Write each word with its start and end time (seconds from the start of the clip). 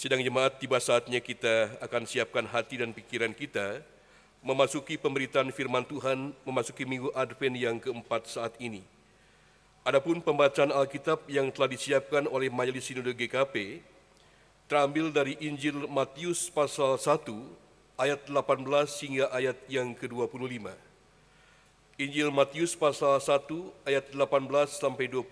Sidang 0.00 0.24
jemaat 0.24 0.56
tiba 0.56 0.80
saatnya 0.80 1.20
kita 1.20 1.76
akan 1.76 2.08
siapkan 2.08 2.48
hati 2.48 2.80
dan 2.80 2.88
pikiran 2.88 3.36
kita 3.36 3.84
memasuki 4.40 4.96
pemberitaan 4.96 5.52
firman 5.52 5.84
Tuhan 5.84 6.32
memasuki 6.40 6.88
minggu 6.88 7.12
Advent 7.12 7.52
yang 7.60 7.76
keempat 7.76 8.24
saat 8.24 8.56
ini. 8.56 8.80
Adapun 9.84 10.24
pembacaan 10.24 10.72
Alkitab 10.72 11.28
yang 11.28 11.52
telah 11.52 11.68
disiapkan 11.68 12.24
oleh 12.32 12.48
Majelis 12.48 12.88
Sinode 12.88 13.12
GKP 13.12 13.84
terambil 14.72 15.12
dari 15.12 15.36
Injil 15.36 15.84
Matius 15.84 16.48
pasal 16.48 16.96
1 16.96 17.20
ayat 18.00 18.24
18 18.24 19.04
hingga 19.04 19.28
ayat 19.36 19.60
yang 19.68 19.92
ke-25. 19.92 20.64
Injil 22.00 22.32
Matius 22.32 22.72
pasal 22.72 23.20
1 23.20 23.36
ayat 23.84 24.08
18 24.16 24.48
sampai 24.80 25.12
25 25.12 25.28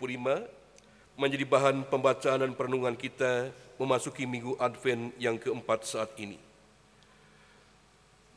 menjadi 1.16 1.44
bahan 1.48 1.88
pembacaan 1.88 2.44
dan 2.44 2.52
perenungan 2.52 2.92
kita 2.92 3.48
memasuki 3.78 4.26
minggu 4.26 4.58
Advent 4.58 5.14
yang 5.16 5.38
keempat 5.38 5.86
saat 5.86 6.10
ini. 6.18 6.36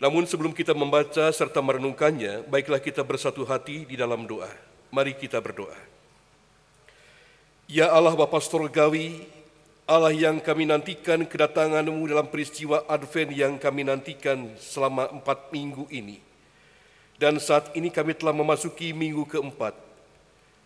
Namun 0.02 0.26
sebelum 0.26 0.50
kita 0.50 0.74
membaca 0.74 1.30
serta 1.30 1.62
merenungkannya, 1.62 2.50
baiklah 2.50 2.82
kita 2.82 3.06
bersatu 3.06 3.46
hati 3.46 3.86
di 3.86 3.94
dalam 3.94 4.26
doa. 4.26 4.50
Mari 4.90 5.14
kita 5.14 5.38
berdoa. 5.38 5.78
Ya 7.70 7.94
Allah 7.94 8.18
Bapa 8.18 8.42
Storgawi, 8.42 9.30
Allah 9.86 10.10
yang 10.10 10.42
kami 10.42 10.66
nantikan 10.66 11.22
kedatanganmu 11.22 12.02
dalam 12.10 12.26
peristiwa 12.30 12.82
Advent 12.90 13.30
yang 13.32 13.54
kami 13.62 13.86
nantikan 13.86 14.58
selama 14.58 15.06
empat 15.14 15.54
minggu 15.54 15.86
ini. 15.94 16.18
Dan 17.22 17.38
saat 17.38 17.70
ini 17.78 17.94
kami 17.94 18.18
telah 18.18 18.34
memasuki 18.34 18.98
minggu 18.98 19.30
keempat. 19.30 19.78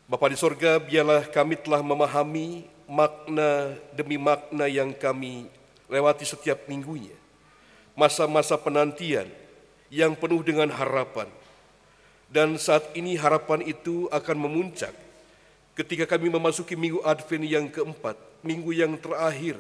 Bapa 0.08 0.32
di 0.32 0.40
sorga, 0.40 0.80
biarlah 0.80 1.28
kami 1.28 1.60
telah 1.60 1.84
memahami 1.84 2.64
makna 2.86 3.74
demi 3.94 4.18
makna 4.18 4.66
yang 4.70 4.94
kami 4.94 5.50
lewati 5.90 6.26
setiap 6.26 6.66
minggunya. 6.70 7.14
Masa-masa 7.96 8.60
penantian 8.60 9.30
yang 9.94 10.18
penuh 10.18 10.44
dengan 10.44 10.68
harapan. 10.68 11.30
Dan 12.28 12.58
saat 12.60 12.92
ini 12.98 13.16
harapan 13.16 13.64
itu 13.64 14.10
akan 14.12 14.38
memuncak 14.50 14.92
ketika 15.78 16.16
kami 16.16 16.28
memasuki 16.32 16.74
minggu 16.74 17.00
Advent 17.06 17.46
yang 17.46 17.68
keempat, 17.70 18.18
minggu 18.42 18.72
yang 18.76 18.98
terakhir, 19.00 19.60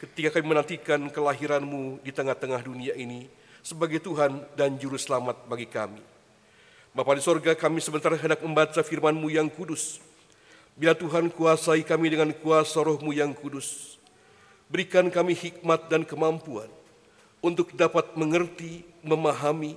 ketika 0.00 0.36
kami 0.36 0.56
menantikan 0.56 1.00
kelahiranmu 1.08 2.00
di 2.00 2.10
tengah-tengah 2.10 2.60
dunia 2.64 2.92
ini 2.96 3.28
sebagai 3.60 4.00
Tuhan 4.00 4.40
dan 4.56 4.76
Juru 4.80 4.96
Selamat 4.96 5.36
bagi 5.44 5.68
kami. 5.68 6.00
Bapa 6.90 7.14
di 7.14 7.22
sorga, 7.22 7.54
kami 7.54 7.78
sebentar 7.78 8.10
hendak 8.18 8.42
membaca 8.42 8.80
firman-Mu 8.82 9.30
yang 9.30 9.46
kudus, 9.46 10.02
Biar 10.80 10.96
Tuhan 10.96 11.28
kuasai 11.28 11.84
kami 11.84 12.08
dengan 12.08 12.32
kuasa 12.32 12.80
rohmu 12.80 13.12
yang 13.12 13.36
kudus. 13.36 14.00
Berikan 14.72 15.12
kami 15.12 15.36
hikmat 15.36 15.92
dan 15.92 16.08
kemampuan 16.08 16.72
untuk 17.44 17.76
dapat 17.76 18.16
mengerti, 18.16 18.80
memahami, 19.04 19.76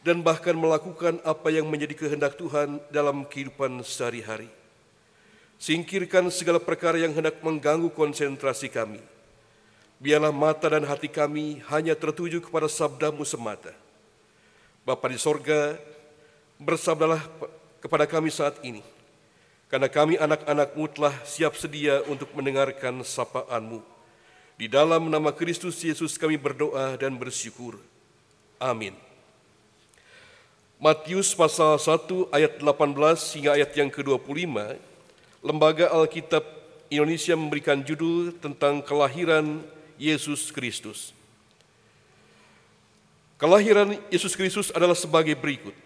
dan 0.00 0.24
bahkan 0.24 0.56
melakukan 0.56 1.20
apa 1.20 1.52
yang 1.52 1.68
menjadi 1.68 1.92
kehendak 1.92 2.40
Tuhan 2.40 2.80
dalam 2.88 3.28
kehidupan 3.28 3.84
sehari-hari. 3.84 4.48
Singkirkan 5.60 6.32
segala 6.32 6.56
perkara 6.56 6.96
yang 6.96 7.12
hendak 7.12 7.44
mengganggu 7.44 7.92
konsentrasi 7.92 8.72
kami. 8.72 9.04
Biarlah 10.00 10.32
mata 10.32 10.72
dan 10.72 10.88
hati 10.88 11.12
kami 11.12 11.60
hanya 11.68 11.92
tertuju 11.92 12.40
kepada 12.40 12.72
sabdamu 12.72 13.20
semata. 13.28 13.76
Bapa 14.80 15.12
di 15.12 15.20
sorga, 15.20 15.76
bersabdalah 16.56 17.20
kepada 17.84 18.08
kami 18.08 18.32
saat 18.32 18.56
ini 18.64 18.96
karena 19.68 19.88
kami 19.88 20.16
anak-anakmu 20.16 20.84
telah 20.96 21.14
siap 21.28 21.52
sedia 21.56 22.00
untuk 22.08 22.32
mendengarkan 22.32 23.04
sapaanmu. 23.04 23.84
Di 24.58 24.66
dalam 24.66 25.06
nama 25.06 25.30
Kristus 25.30 25.78
Yesus 25.84 26.16
kami 26.18 26.40
berdoa 26.40 26.96
dan 26.98 27.14
bersyukur. 27.14 27.78
Amin. 28.58 28.96
Matius 30.82 31.30
pasal 31.36 31.78
1 31.78 32.32
ayat 32.34 32.58
18 32.58 33.34
hingga 33.38 33.50
ayat 33.54 33.70
yang 33.76 33.90
ke-25, 33.92 34.78
Lembaga 35.38 35.86
Alkitab 35.94 36.42
Indonesia 36.90 37.38
memberikan 37.38 37.78
judul 37.84 38.34
tentang 38.42 38.82
kelahiran 38.82 39.62
Yesus 40.00 40.50
Kristus. 40.50 41.14
Kelahiran 43.38 43.94
Yesus 44.10 44.34
Kristus 44.34 44.74
adalah 44.74 44.98
sebagai 44.98 45.38
berikut. 45.38 45.76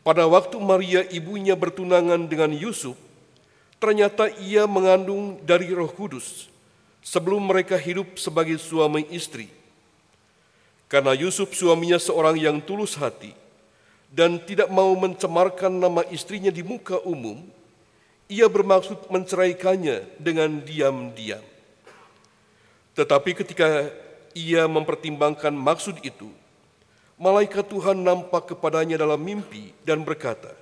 Pada 0.00 0.24
waktu 0.24 0.56
Maria 0.56 1.04
ibunya 1.12 1.52
bertunangan 1.52 2.24
dengan 2.24 2.48
Yusuf, 2.56 2.96
ternyata 3.76 4.32
ia 4.40 4.64
mengandung 4.64 5.36
dari 5.44 5.68
Roh 5.72 5.92
Kudus 5.92 6.48
sebelum 7.04 7.44
mereka 7.44 7.76
hidup 7.76 8.16
sebagai 8.16 8.56
suami 8.56 9.04
istri. 9.12 9.52
Karena 10.88 11.12
Yusuf 11.12 11.52
suaminya 11.52 12.00
seorang 12.00 12.34
yang 12.40 12.58
tulus 12.64 12.96
hati 12.96 13.36
dan 14.10 14.42
tidak 14.42 14.72
mau 14.72 14.90
mencemarkan 14.96 15.70
nama 15.70 16.02
istrinya 16.10 16.50
di 16.50 16.64
muka 16.66 16.98
umum, 17.06 17.38
ia 18.26 18.48
bermaksud 18.50 19.06
menceraikannya 19.12 20.16
dengan 20.18 20.64
diam-diam. 20.64 21.44
Tetapi 22.96 23.30
ketika 23.38 23.86
ia 24.34 24.66
mempertimbangkan 24.66 25.54
maksud 25.54 26.02
itu, 26.02 26.26
malaikat 27.20 27.68
Tuhan 27.68 28.00
nampak 28.00 28.56
kepadanya 28.56 28.96
dalam 28.96 29.20
mimpi 29.20 29.76
dan 29.84 30.00
berkata, 30.00 30.56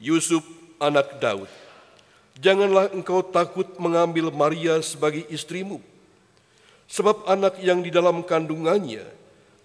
Yusuf 0.00 0.40
anak 0.80 1.20
Daud, 1.20 1.46
janganlah 2.40 2.88
engkau 2.96 3.20
takut 3.20 3.68
mengambil 3.76 4.32
Maria 4.32 4.80
sebagai 4.80 5.28
istrimu, 5.28 5.84
sebab 6.88 7.28
anak 7.28 7.60
yang 7.60 7.84
di 7.84 7.92
dalam 7.92 8.24
kandungannya 8.24 9.04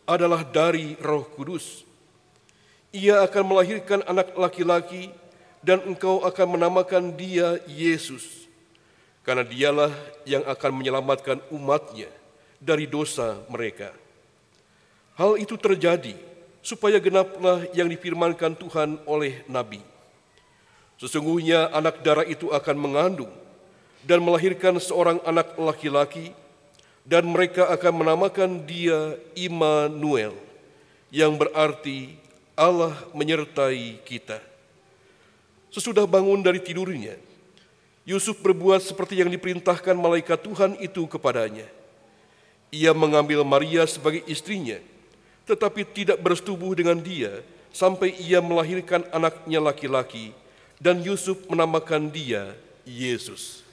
adalah 0.04 0.44
dari 0.44 1.00
roh 1.00 1.24
kudus. 1.24 1.88
Ia 2.92 3.24
akan 3.24 3.44
melahirkan 3.56 4.04
anak 4.04 4.36
laki-laki 4.36 5.16
dan 5.64 5.80
engkau 5.88 6.20
akan 6.28 6.60
menamakan 6.60 7.16
dia 7.16 7.64
Yesus, 7.64 8.44
karena 9.24 9.48
dialah 9.48 9.94
yang 10.28 10.44
akan 10.44 10.72
menyelamatkan 10.76 11.40
umatnya 11.48 12.12
dari 12.60 12.92
dosa 12.92 13.40
mereka. 13.48 13.96
Hal 15.20 15.36
itu 15.36 15.60
terjadi 15.60 16.16
supaya 16.64 16.96
genaplah 16.96 17.68
yang 17.76 17.92
difirmankan 17.92 18.56
Tuhan 18.56 19.04
oleh 19.04 19.44
Nabi. 19.52 19.84
Sesungguhnya 20.96 21.68
anak 21.76 22.00
darah 22.00 22.24
itu 22.24 22.48
akan 22.56 22.80
mengandung 22.80 23.32
dan 24.08 24.24
melahirkan 24.24 24.80
seorang 24.80 25.20
anak 25.28 25.60
laki-laki 25.60 26.32
dan 27.04 27.28
mereka 27.28 27.68
akan 27.68 28.00
menamakan 28.00 28.64
dia 28.64 29.20
Immanuel 29.36 30.40
yang 31.12 31.36
berarti 31.36 32.16
Allah 32.56 32.96
menyertai 33.12 34.00
kita. 34.08 34.40
Sesudah 35.68 36.08
bangun 36.08 36.40
dari 36.40 36.64
tidurnya, 36.64 37.20
Yusuf 38.08 38.40
berbuat 38.40 38.80
seperti 38.80 39.20
yang 39.20 39.28
diperintahkan 39.28 40.00
malaikat 40.00 40.40
Tuhan 40.48 40.80
itu 40.80 41.04
kepadanya. 41.12 41.68
Ia 42.72 42.96
mengambil 42.96 43.44
Maria 43.44 43.84
sebagai 43.84 44.24
istrinya 44.24 44.80
tetapi 45.50 45.82
tidak 45.82 46.22
bersetubuh 46.22 46.78
dengan 46.78 47.02
dia 47.02 47.42
sampai 47.74 48.14
ia 48.22 48.38
melahirkan 48.38 49.02
anaknya 49.10 49.58
laki-laki 49.58 50.30
dan 50.78 51.02
Yusuf 51.02 51.42
menamakan 51.50 52.14
dia 52.14 52.54
Yesus. 52.86 53.66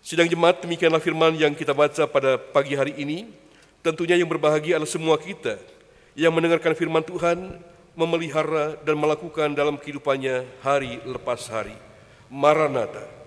Sidang 0.00 0.28
jemaat 0.28 0.60
demikianlah 0.64 1.00
firman 1.00 1.36
yang 1.36 1.52
kita 1.52 1.72
baca 1.72 2.04
pada 2.08 2.36
pagi 2.36 2.76
hari 2.76 2.96
ini. 3.00 3.28
Tentunya 3.80 4.16
yang 4.16 4.28
berbahagia 4.28 4.76
adalah 4.76 4.88
semua 4.88 5.16
kita 5.16 5.56
yang 6.12 6.32
mendengarkan 6.36 6.76
firman 6.76 7.00
Tuhan, 7.00 7.56
memelihara 7.96 8.76
dan 8.84 8.96
melakukan 8.96 9.56
dalam 9.56 9.80
kehidupannya 9.80 10.44
hari 10.60 11.00
lepas 11.08 11.48
hari. 11.48 11.76
Maranatha. 12.28 13.19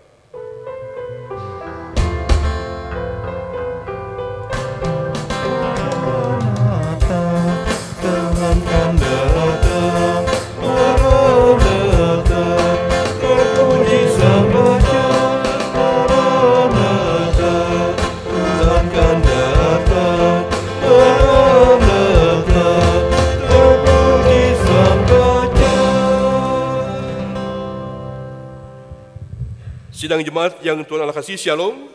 Sidang 30.14 30.30
jemaat 30.30 30.62
yang 30.62 30.78
Tuhan 30.86 31.10
Allah 31.10 31.18
kasih, 31.18 31.42
Shalom. 31.42 31.90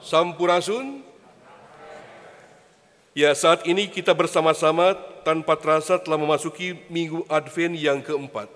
Sampurasun. 0.00 1.04
Ya, 3.12 3.36
saat 3.36 3.68
ini 3.68 3.84
kita 3.84 4.16
bersama-sama 4.16 4.96
tanpa 5.20 5.60
terasa 5.60 6.00
telah 6.00 6.16
memasuki 6.16 6.72
minggu 6.88 7.28
Advent 7.28 7.76
yang 7.76 8.00
keempat. 8.00 8.48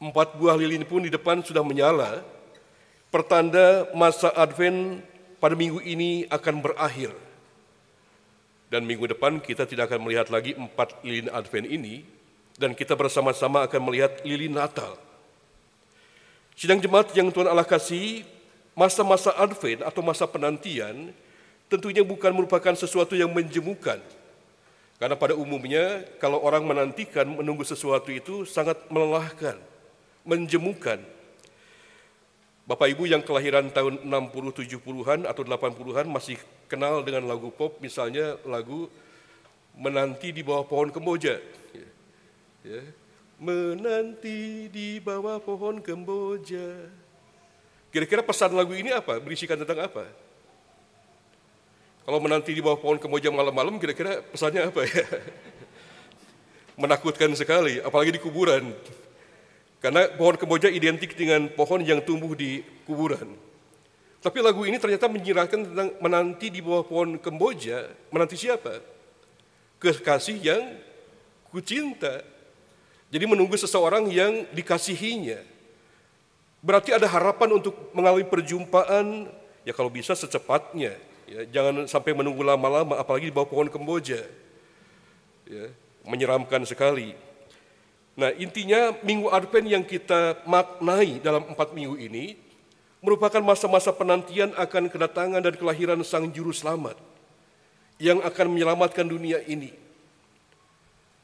Empat 0.00 0.40
buah 0.40 0.56
lilin 0.56 0.88
pun 0.88 1.04
di 1.04 1.12
depan 1.12 1.44
sudah 1.44 1.60
menyala, 1.60 2.24
pertanda 3.12 3.92
masa 3.92 4.32
Advent 4.32 5.04
pada 5.36 5.52
minggu 5.52 5.84
ini 5.84 6.24
akan 6.32 6.64
berakhir. 6.64 7.12
Dan 8.72 8.88
minggu 8.88 9.04
depan 9.04 9.36
kita 9.36 9.68
tidak 9.68 9.92
akan 9.92 10.08
melihat 10.08 10.32
lagi 10.32 10.56
empat 10.56 10.96
lilin 11.04 11.28
Advent 11.28 11.68
ini, 11.68 12.08
dan 12.56 12.72
kita 12.72 12.96
bersama-sama 12.96 13.68
akan 13.68 13.84
melihat 13.84 14.16
lilin 14.24 14.56
Natal. 14.56 15.09
Sidang 16.60 16.76
jemaat 16.76 17.08
yang 17.16 17.32
Tuhan 17.32 17.48
Allah 17.48 17.64
kasih, 17.64 18.20
masa-masa 18.76 19.32
Advent 19.32 19.80
atau 19.80 20.04
masa 20.04 20.28
penantian 20.28 21.08
tentunya 21.72 22.04
bukan 22.04 22.36
merupakan 22.36 22.76
sesuatu 22.76 23.16
yang 23.16 23.32
menjemukan. 23.32 23.96
Karena 25.00 25.16
pada 25.16 25.32
umumnya 25.32 26.04
kalau 26.20 26.36
orang 26.44 26.68
menantikan 26.68 27.24
menunggu 27.24 27.64
sesuatu 27.64 28.12
itu 28.12 28.44
sangat 28.44 28.76
melelahkan, 28.92 29.56
menjemukan. 30.20 31.00
Bapak 32.68 32.92
Ibu 32.92 33.08
yang 33.08 33.24
kelahiran 33.24 33.72
tahun 33.72 34.04
60 34.04 34.60
70-an 34.60 35.24
atau 35.32 35.40
80-an 35.40 36.12
masih 36.12 36.36
kenal 36.68 37.00
dengan 37.00 37.24
lagu 37.24 37.48
pop 37.48 37.80
misalnya 37.80 38.36
lagu 38.44 38.92
Menanti 39.80 40.28
di 40.28 40.44
bawah 40.44 40.68
pohon 40.68 40.92
kemboja. 40.92 41.40
Ya. 42.60 42.84
Menanti 43.40 44.68
di 44.68 45.00
bawah 45.00 45.40
pohon 45.40 45.80
kemboja. 45.80 46.92
Kira-kira 47.88 48.20
pesan 48.20 48.52
lagu 48.52 48.76
ini 48.76 48.92
apa? 48.92 49.16
Berisikan 49.16 49.56
tentang 49.56 49.88
apa? 49.88 50.04
Kalau 52.04 52.20
menanti 52.20 52.52
di 52.52 52.60
bawah 52.60 52.76
pohon 52.76 53.00
kemboja 53.00 53.32
malam-malam, 53.32 53.80
kira-kira 53.80 54.20
pesannya 54.28 54.68
apa 54.68 54.84
ya? 54.84 55.04
Menakutkan 56.80 57.32
sekali, 57.32 57.80
apalagi 57.80 58.14
di 58.14 58.20
kuburan. 58.20 58.76
Karena 59.80 60.04
pohon 60.12 60.36
kemboja 60.36 60.68
identik 60.68 61.16
dengan 61.16 61.48
pohon 61.48 61.80
yang 61.80 62.04
tumbuh 62.04 62.36
di 62.36 62.60
kuburan. 62.84 63.32
Tapi 64.20 64.38
lagu 64.44 64.68
ini 64.68 64.76
ternyata 64.76 65.08
menyerahkan 65.08 65.64
tentang 65.64 65.96
menanti 66.04 66.52
di 66.52 66.60
bawah 66.60 66.84
pohon 66.84 67.16
kemboja, 67.16 67.88
menanti 68.12 68.36
siapa? 68.36 68.84
Kekasih 69.80 70.36
yang 70.44 70.76
kucinta. 71.48 72.20
Jadi 73.10 73.24
menunggu 73.26 73.58
seseorang 73.58 74.06
yang 74.08 74.46
dikasihinya. 74.54 75.42
Berarti 76.62 76.94
ada 76.94 77.10
harapan 77.10 77.58
untuk 77.58 77.74
mengalami 77.90 78.22
perjumpaan, 78.22 79.26
ya 79.66 79.72
kalau 79.74 79.90
bisa 79.90 80.14
secepatnya. 80.14 80.94
Ya, 81.26 81.46
jangan 81.46 81.86
sampai 81.90 82.14
menunggu 82.14 82.42
lama-lama, 82.46 82.98
apalagi 82.98 83.30
di 83.30 83.34
bawah 83.34 83.50
pohon 83.50 83.70
kemboja. 83.70 84.22
Ya, 85.46 85.64
menyeramkan 86.06 86.62
sekali. 86.62 87.18
Nah 88.18 88.30
intinya 88.36 88.92
minggu 89.00 89.30
Advent 89.32 89.66
yang 89.66 89.84
kita 89.86 90.42
maknai 90.44 91.22
dalam 91.22 91.46
empat 91.50 91.72
minggu 91.72 91.96
ini 91.96 92.36
merupakan 93.00 93.40
masa-masa 93.40 93.94
penantian 93.96 94.52
akan 94.60 94.92
kedatangan 94.92 95.40
dan 95.40 95.54
kelahiran 95.56 96.00
Sang 96.04 96.28
Juru 96.28 96.52
Selamat 96.52 97.00
yang 97.96 98.20
akan 98.20 98.46
menyelamatkan 98.52 99.08
dunia 99.08 99.40
ini. 99.48 99.72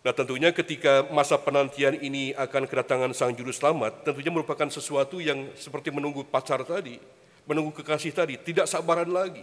Nah 0.07 0.15
tentunya 0.15 0.55
ketika 0.55 1.03
masa 1.11 1.35
penantian 1.35 1.99
ini 1.99 2.31
akan 2.39 2.71
kedatangan 2.71 3.11
Sang 3.11 3.35
Juru 3.35 3.51
Selamat, 3.51 4.07
tentunya 4.07 4.31
merupakan 4.31 4.71
sesuatu 4.71 5.19
yang 5.19 5.51
seperti 5.59 5.91
menunggu 5.91 6.23
pacar 6.23 6.63
tadi, 6.63 7.03
menunggu 7.43 7.75
kekasih 7.75 8.15
tadi, 8.15 8.39
tidak 8.39 8.71
sabaran 8.71 9.11
lagi. 9.11 9.43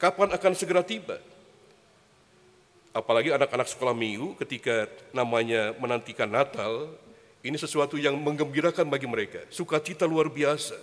Kapan 0.00 0.32
akan 0.32 0.52
segera 0.56 0.80
tiba? 0.80 1.20
Apalagi 2.96 3.28
anak-anak 3.28 3.68
sekolah 3.68 3.92
minggu 3.92 4.40
ketika 4.40 4.88
namanya 5.12 5.76
menantikan 5.76 6.32
Natal, 6.32 6.96
ini 7.44 7.60
sesuatu 7.60 8.00
yang 8.00 8.16
menggembirakan 8.16 8.88
bagi 8.88 9.04
mereka, 9.04 9.44
sukacita 9.52 10.08
luar 10.08 10.32
biasa. 10.32 10.80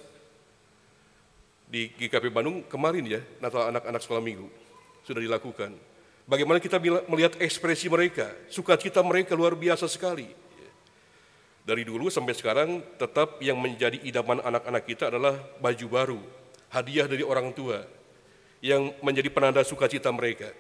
Di 1.66 1.90
GKP 1.90 2.30
Bandung 2.30 2.62
kemarin 2.70 3.18
ya, 3.18 3.26
Natal 3.42 3.74
anak-anak 3.74 3.98
sekolah 3.98 4.22
minggu 4.22 4.46
sudah 5.10 5.26
dilakukan. 5.26 5.97
Bagaimana 6.28 6.60
kita 6.60 6.76
melihat 7.08 7.40
ekspresi 7.40 7.88
mereka, 7.88 8.28
sukacita 8.52 9.00
mereka 9.00 9.32
luar 9.32 9.56
biasa 9.56 9.88
sekali. 9.88 10.28
Dari 11.64 11.88
dulu 11.88 12.12
sampai 12.12 12.36
sekarang 12.36 12.84
tetap 13.00 13.40
yang 13.40 13.56
menjadi 13.56 13.96
idaman 14.04 14.44
anak-anak 14.44 14.84
kita 14.84 15.08
adalah 15.08 15.40
baju 15.64 15.88
baru, 15.88 16.20
hadiah 16.68 17.08
dari 17.08 17.24
orang 17.24 17.56
tua 17.56 17.88
yang 18.60 18.92
menjadi 19.00 19.32
penanda 19.32 19.64
sukacita 19.64 20.12
mereka. 20.12 20.52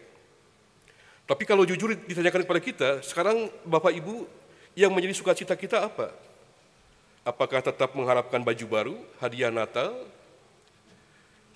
Tapi 1.27 1.43
kalau 1.43 1.67
jujur 1.67 1.91
ditanyakan 2.07 2.47
kepada 2.47 2.61
kita, 2.63 2.89
sekarang 3.03 3.51
Bapak 3.67 3.91
Ibu 3.91 4.23
yang 4.71 4.95
menjadi 4.95 5.19
sukacita 5.19 5.59
kita 5.59 5.83
apa? 5.83 6.15
Apakah 7.27 7.59
tetap 7.59 7.91
mengharapkan 7.91 8.39
baju 8.39 8.65
baru, 8.71 8.95
hadiah 9.19 9.51
Natal, 9.51 9.91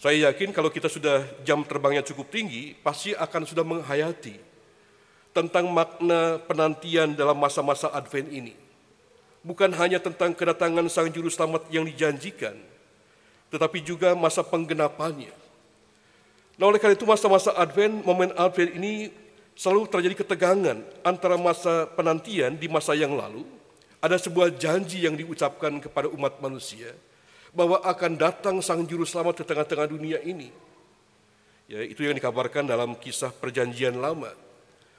saya 0.01 0.33
yakin 0.33 0.50
kalau 0.50 0.74
kita 0.74 0.89
sudah 0.89 1.21
jam 1.45 1.62
terbangnya 1.62 2.01
cukup 2.01 2.33
tinggi, 2.33 2.74
pasti 2.81 3.13
akan 3.13 3.45
sudah 3.45 3.62
menghayati 3.62 4.33
tentang 5.30 5.69
makna 5.69 6.42
penantian 6.50 7.13
dalam 7.13 7.38
masa-masa 7.38 7.86
Advent 7.94 8.33
ini. 8.33 8.57
Bukan 9.45 9.69
hanya 9.77 10.01
tentang 10.01 10.33
kedatangan 10.33 10.89
Sang 10.89 11.06
Juru 11.13 11.30
Selamat 11.30 11.69
yang 11.69 11.86
dijanjikan, 11.86 12.57
tetapi 13.53 13.86
juga 13.86 14.18
masa 14.18 14.42
penggenapannya. 14.42 15.38
Nah 16.57 16.65
oleh 16.65 16.81
karena 16.81 16.97
itu 16.97 17.06
masa-masa 17.06 17.54
Advent, 17.54 18.01
momen 18.01 18.33
Advent 18.33 18.74
ini 18.74 19.13
selalu 19.54 19.86
terjadi 19.86 20.25
ketegangan 20.25 20.81
antara 21.06 21.38
masa 21.38 21.86
penantian 21.94 22.57
di 22.57 22.65
masa 22.65 22.97
yang 22.97 23.13
lalu, 23.13 23.45
ada 24.01 24.18
sebuah 24.18 24.50
janji 24.57 25.06
yang 25.06 25.13
diucapkan 25.13 25.77
kepada 25.77 26.09
umat 26.09 26.42
manusia, 26.42 26.89
bahwa 27.51 27.83
akan 27.83 28.12
datang 28.15 28.56
sang 28.63 28.88
juru 28.88 29.03
selamat 29.03 29.44
ke 29.44 29.45
tengah-tengah 29.48 29.88
dunia 29.92 30.19
ini. 30.24 30.51
Ya, 31.71 31.83
itu 31.83 32.03
yang 32.03 32.15
dikabarkan 32.15 32.68
dalam 32.68 32.95
kisah 33.00 33.31
perjanjian 33.31 33.95
lama. 33.95 34.31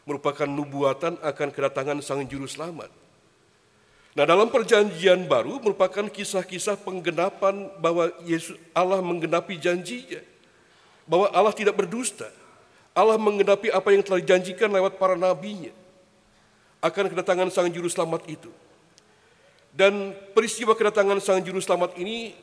Merupakan 0.08 0.48
nubuatan 0.48 1.20
akan 1.20 1.48
kedatangan 1.52 1.98
sang 2.00 2.24
juru 2.24 2.48
selamat. 2.48 2.88
Nah 4.12 4.28
dalam 4.28 4.52
perjanjian 4.52 5.24
baru 5.24 5.56
merupakan 5.56 6.04
kisah-kisah 6.04 6.76
penggenapan 6.84 7.72
bahwa 7.80 8.12
Yesus 8.28 8.60
Allah 8.76 9.00
menggenapi 9.00 9.56
janjinya. 9.56 10.20
Bahwa 11.08 11.32
Allah 11.32 11.54
tidak 11.56 11.76
berdusta. 11.76 12.28
Allah 12.92 13.16
menggenapi 13.16 13.72
apa 13.72 13.88
yang 13.88 14.04
telah 14.04 14.20
dijanjikan 14.20 14.68
lewat 14.68 15.00
para 15.00 15.16
nabinya. 15.16 15.72
Akan 16.84 17.08
kedatangan 17.08 17.48
sang 17.48 17.72
juru 17.72 17.88
selamat 17.88 18.28
itu. 18.28 18.52
Dan 19.72 20.12
peristiwa 20.36 20.76
kedatangan 20.76 21.16
sang 21.24 21.40
juru 21.40 21.56
selamat 21.56 21.96
ini 21.96 22.36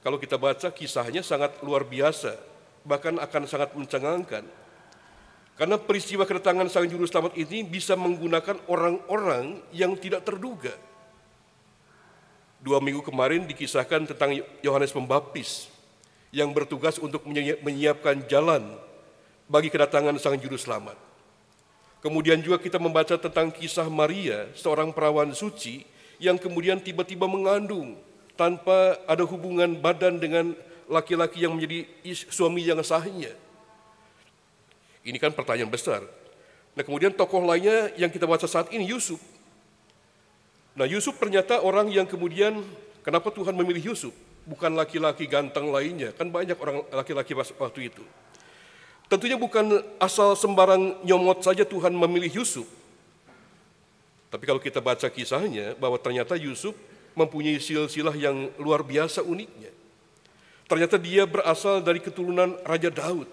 kalau 0.00 0.16
kita 0.16 0.40
baca 0.40 0.72
kisahnya 0.72 1.20
sangat 1.20 1.60
luar 1.60 1.84
biasa, 1.84 2.32
bahkan 2.88 3.20
akan 3.20 3.44
sangat 3.44 3.76
mencengangkan. 3.76 4.48
Karena 5.60 5.76
peristiwa 5.76 6.24
kedatangan 6.24 6.72
sang 6.72 6.88
juru 6.88 7.04
selamat 7.04 7.36
ini 7.36 7.60
bisa 7.68 7.92
menggunakan 7.92 8.56
orang-orang 8.64 9.60
yang 9.76 9.92
tidak 10.00 10.24
terduga. 10.24 10.72
Dua 12.64 12.80
minggu 12.80 13.04
kemarin 13.04 13.44
dikisahkan 13.44 14.08
tentang 14.08 14.40
Yohanes 14.64 14.96
Pembaptis 14.96 15.68
yang 16.32 16.56
bertugas 16.56 16.96
untuk 16.96 17.28
menyiapkan 17.60 18.24
jalan 18.24 18.64
bagi 19.44 19.68
kedatangan 19.68 20.16
sang 20.16 20.40
juru 20.40 20.56
selamat. 20.56 20.96
Kemudian 22.00 22.40
juga 22.40 22.56
kita 22.56 22.80
membaca 22.80 23.20
tentang 23.20 23.52
kisah 23.52 23.84
Maria, 23.92 24.48
seorang 24.56 24.88
perawan 24.96 25.36
suci 25.36 25.84
yang 26.20 26.36
kemudian 26.36 26.78
tiba-tiba 26.78 27.24
mengandung 27.24 27.96
tanpa 28.36 29.00
ada 29.08 29.24
hubungan 29.24 29.72
badan 29.80 30.20
dengan 30.20 30.52
laki-laki 30.86 31.42
yang 31.42 31.56
menjadi 31.56 31.88
suami 32.28 32.60
yang 32.60 32.78
sahnya. 32.84 33.32
Ini 35.00 35.16
kan 35.16 35.32
pertanyaan 35.32 35.72
besar. 35.72 36.04
Nah 36.76 36.82
kemudian 36.84 37.10
tokoh 37.16 37.40
lainnya 37.42 37.90
yang 37.96 38.12
kita 38.12 38.28
baca 38.28 38.44
saat 38.44 38.68
ini 38.70 38.84
Yusuf. 38.92 39.18
Nah 40.76 40.84
Yusuf 40.84 41.16
ternyata 41.16 41.64
orang 41.64 41.88
yang 41.88 42.04
kemudian 42.04 42.62
kenapa 43.00 43.32
Tuhan 43.32 43.56
memilih 43.56 43.96
Yusuf? 43.96 44.14
Bukan 44.44 44.72
laki-laki 44.72 45.28
ganteng 45.28 45.68
lainnya, 45.68 46.16
kan 46.16 46.28
banyak 46.32 46.56
orang 46.56 46.84
laki-laki 46.92 47.36
waktu 47.36 47.92
itu. 47.92 48.02
Tentunya 49.10 49.36
bukan 49.36 49.82
asal 50.00 50.32
sembarang 50.38 51.02
nyomot 51.04 51.42
saja 51.44 51.66
Tuhan 51.66 51.92
memilih 51.92 52.40
Yusuf, 52.40 52.64
tapi 54.30 54.46
kalau 54.46 54.62
kita 54.62 54.78
baca 54.78 55.10
kisahnya 55.10 55.74
bahwa 55.74 55.98
ternyata 55.98 56.38
Yusuf 56.38 56.78
mempunyai 57.18 57.58
silsilah 57.58 58.14
yang 58.14 58.46
luar 58.62 58.86
biasa 58.86 59.26
uniknya. 59.26 59.74
Ternyata 60.70 60.94
dia 61.02 61.26
berasal 61.26 61.82
dari 61.82 61.98
keturunan 61.98 62.54
Raja 62.62 62.94
Daud. 62.94 63.26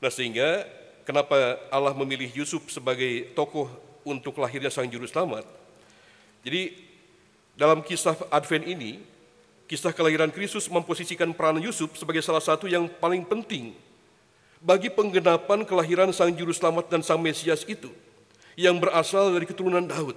Nah 0.00 0.08
sehingga 0.08 0.64
kenapa 1.04 1.60
Allah 1.68 1.92
memilih 1.92 2.32
Yusuf 2.32 2.72
sebagai 2.72 3.28
tokoh 3.36 3.68
untuk 4.08 4.40
lahirnya 4.40 4.72
Sang 4.72 4.88
Juru 4.88 5.04
Selamat. 5.04 5.44
Jadi 6.40 6.72
dalam 7.52 7.84
kisah 7.84 8.16
Advent 8.32 8.64
ini, 8.64 9.04
kisah 9.68 9.92
kelahiran 9.92 10.32
Kristus 10.32 10.64
memposisikan 10.72 11.36
peran 11.36 11.60
Yusuf 11.60 11.92
sebagai 12.00 12.24
salah 12.24 12.40
satu 12.40 12.64
yang 12.64 12.88
paling 12.88 13.28
penting 13.28 13.76
bagi 14.64 14.88
penggenapan 14.88 15.68
kelahiran 15.68 16.08
Sang 16.10 16.32
Juru 16.32 16.56
Selamat 16.56 16.88
dan 16.88 17.04
Sang 17.04 17.20
Mesias 17.20 17.68
itu 17.68 17.92
yang 18.58 18.76
berasal 18.78 19.32
dari 19.32 19.48
keturunan 19.48 19.84
Daud. 19.84 20.16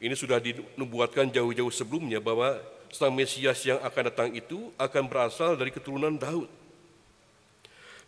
Ini 0.00 0.16
sudah 0.16 0.40
dinubuatkan 0.40 1.28
jauh-jauh 1.28 1.68
sebelumnya 1.68 2.22
bahwa 2.22 2.56
sang 2.88 3.12
Mesias 3.12 3.60
yang 3.68 3.78
akan 3.84 4.02
datang 4.08 4.28
itu 4.32 4.72
akan 4.80 5.04
berasal 5.06 5.54
dari 5.54 5.70
keturunan 5.70 6.16
Daud. 6.16 6.48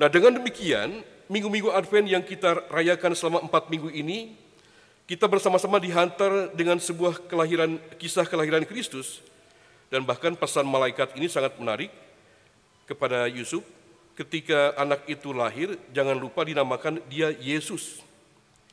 Nah 0.00 0.08
dengan 0.08 0.40
demikian, 0.40 1.04
minggu-minggu 1.28 1.70
Advent 1.70 2.08
yang 2.08 2.24
kita 2.24 2.64
rayakan 2.72 3.12
selama 3.12 3.44
empat 3.44 3.68
minggu 3.68 3.92
ini, 3.92 4.34
kita 5.04 5.28
bersama-sama 5.28 5.76
dihantar 5.76 6.50
dengan 6.56 6.80
sebuah 6.80 7.28
kelahiran, 7.28 7.76
kisah 8.00 8.24
kelahiran 8.24 8.64
Kristus, 8.64 9.20
dan 9.92 10.02
bahkan 10.08 10.32
pesan 10.32 10.64
malaikat 10.64 11.12
ini 11.20 11.28
sangat 11.28 11.54
menarik 11.60 11.92
kepada 12.88 13.28
Yusuf, 13.28 13.60
ketika 14.16 14.72
anak 14.80 15.04
itu 15.08 15.32
lahir, 15.36 15.76
jangan 15.92 16.16
lupa 16.16 16.44
dinamakan 16.44 17.00
dia 17.12 17.32
Yesus, 17.36 18.00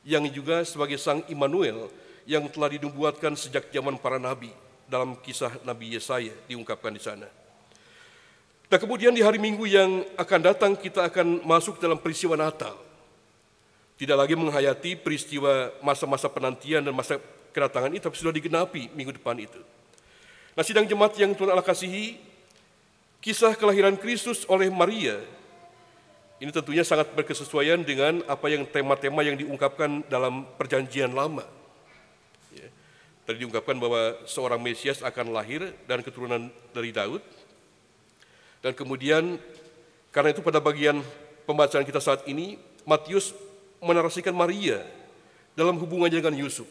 yang 0.04 0.24
juga 0.32 0.64
sebagai 0.64 0.96
sang 0.96 1.24
Immanuel, 1.28 1.92
yang 2.24 2.46
telah 2.48 2.72
dinubuatkan 2.72 3.36
sejak 3.36 3.68
zaman 3.72 3.96
para 4.00 4.16
nabi 4.16 4.52
dalam 4.90 5.14
kisah 5.18 5.54
Nabi 5.62 5.94
Yesaya 5.94 6.34
diungkapkan 6.50 6.90
di 6.90 7.02
sana. 7.02 7.30
Dan 8.70 8.78
kemudian 8.78 9.10
di 9.10 9.22
hari 9.22 9.38
Minggu 9.38 9.66
yang 9.66 10.06
akan 10.14 10.40
datang 10.42 10.72
kita 10.78 11.10
akan 11.10 11.42
masuk 11.42 11.82
dalam 11.82 11.98
peristiwa 11.98 12.38
Natal. 12.38 12.78
Tidak 13.98 14.14
lagi 14.14 14.38
menghayati 14.38 14.94
peristiwa 14.98 15.74
masa-masa 15.82 16.30
penantian 16.30 16.80
dan 16.80 16.94
masa 16.94 17.18
kedatangan 17.50 17.90
ini, 17.90 18.00
tapi 18.00 18.14
sudah 18.14 18.30
digenapi 18.30 18.88
minggu 18.94 19.18
depan 19.18 19.36
itu. 19.36 19.58
Nah 20.54 20.62
sidang 20.62 20.86
jemaat 20.86 21.18
yang 21.18 21.34
Tuhan 21.34 21.50
Allah 21.50 21.66
kasihi, 21.66 22.16
kisah 23.18 23.58
kelahiran 23.58 23.98
Kristus 23.98 24.46
oleh 24.48 24.70
Maria, 24.70 25.20
ini 26.40 26.48
tentunya 26.48 26.80
sangat 26.80 27.12
berkesesuaian 27.12 27.84
dengan 27.84 28.24
apa 28.24 28.48
yang 28.48 28.64
tema-tema 28.64 29.20
yang 29.20 29.36
diungkapkan 29.36 30.00
dalam 30.08 30.48
perjanjian 30.56 31.12
lama. 31.12 31.44
Ya. 32.56 32.64
Tadi 33.28 33.44
diungkapkan 33.44 33.76
bahwa 33.76 34.16
seorang 34.24 34.56
Mesias 34.56 35.04
akan 35.04 35.36
lahir 35.36 35.68
dan 35.84 36.00
keturunan 36.00 36.48
dari 36.72 36.96
Daud, 36.96 37.20
dan 38.64 38.72
kemudian 38.72 39.36
karena 40.10 40.32
itu 40.32 40.40
pada 40.40 40.64
bagian 40.64 41.04
pembacaan 41.44 41.84
kita 41.84 42.00
saat 42.00 42.24
ini, 42.24 42.56
Matius 42.88 43.36
menarasikan 43.84 44.32
Maria 44.32 44.80
dalam 45.52 45.76
hubungannya 45.76 46.24
dengan 46.24 46.36
Yusuf. 46.40 46.68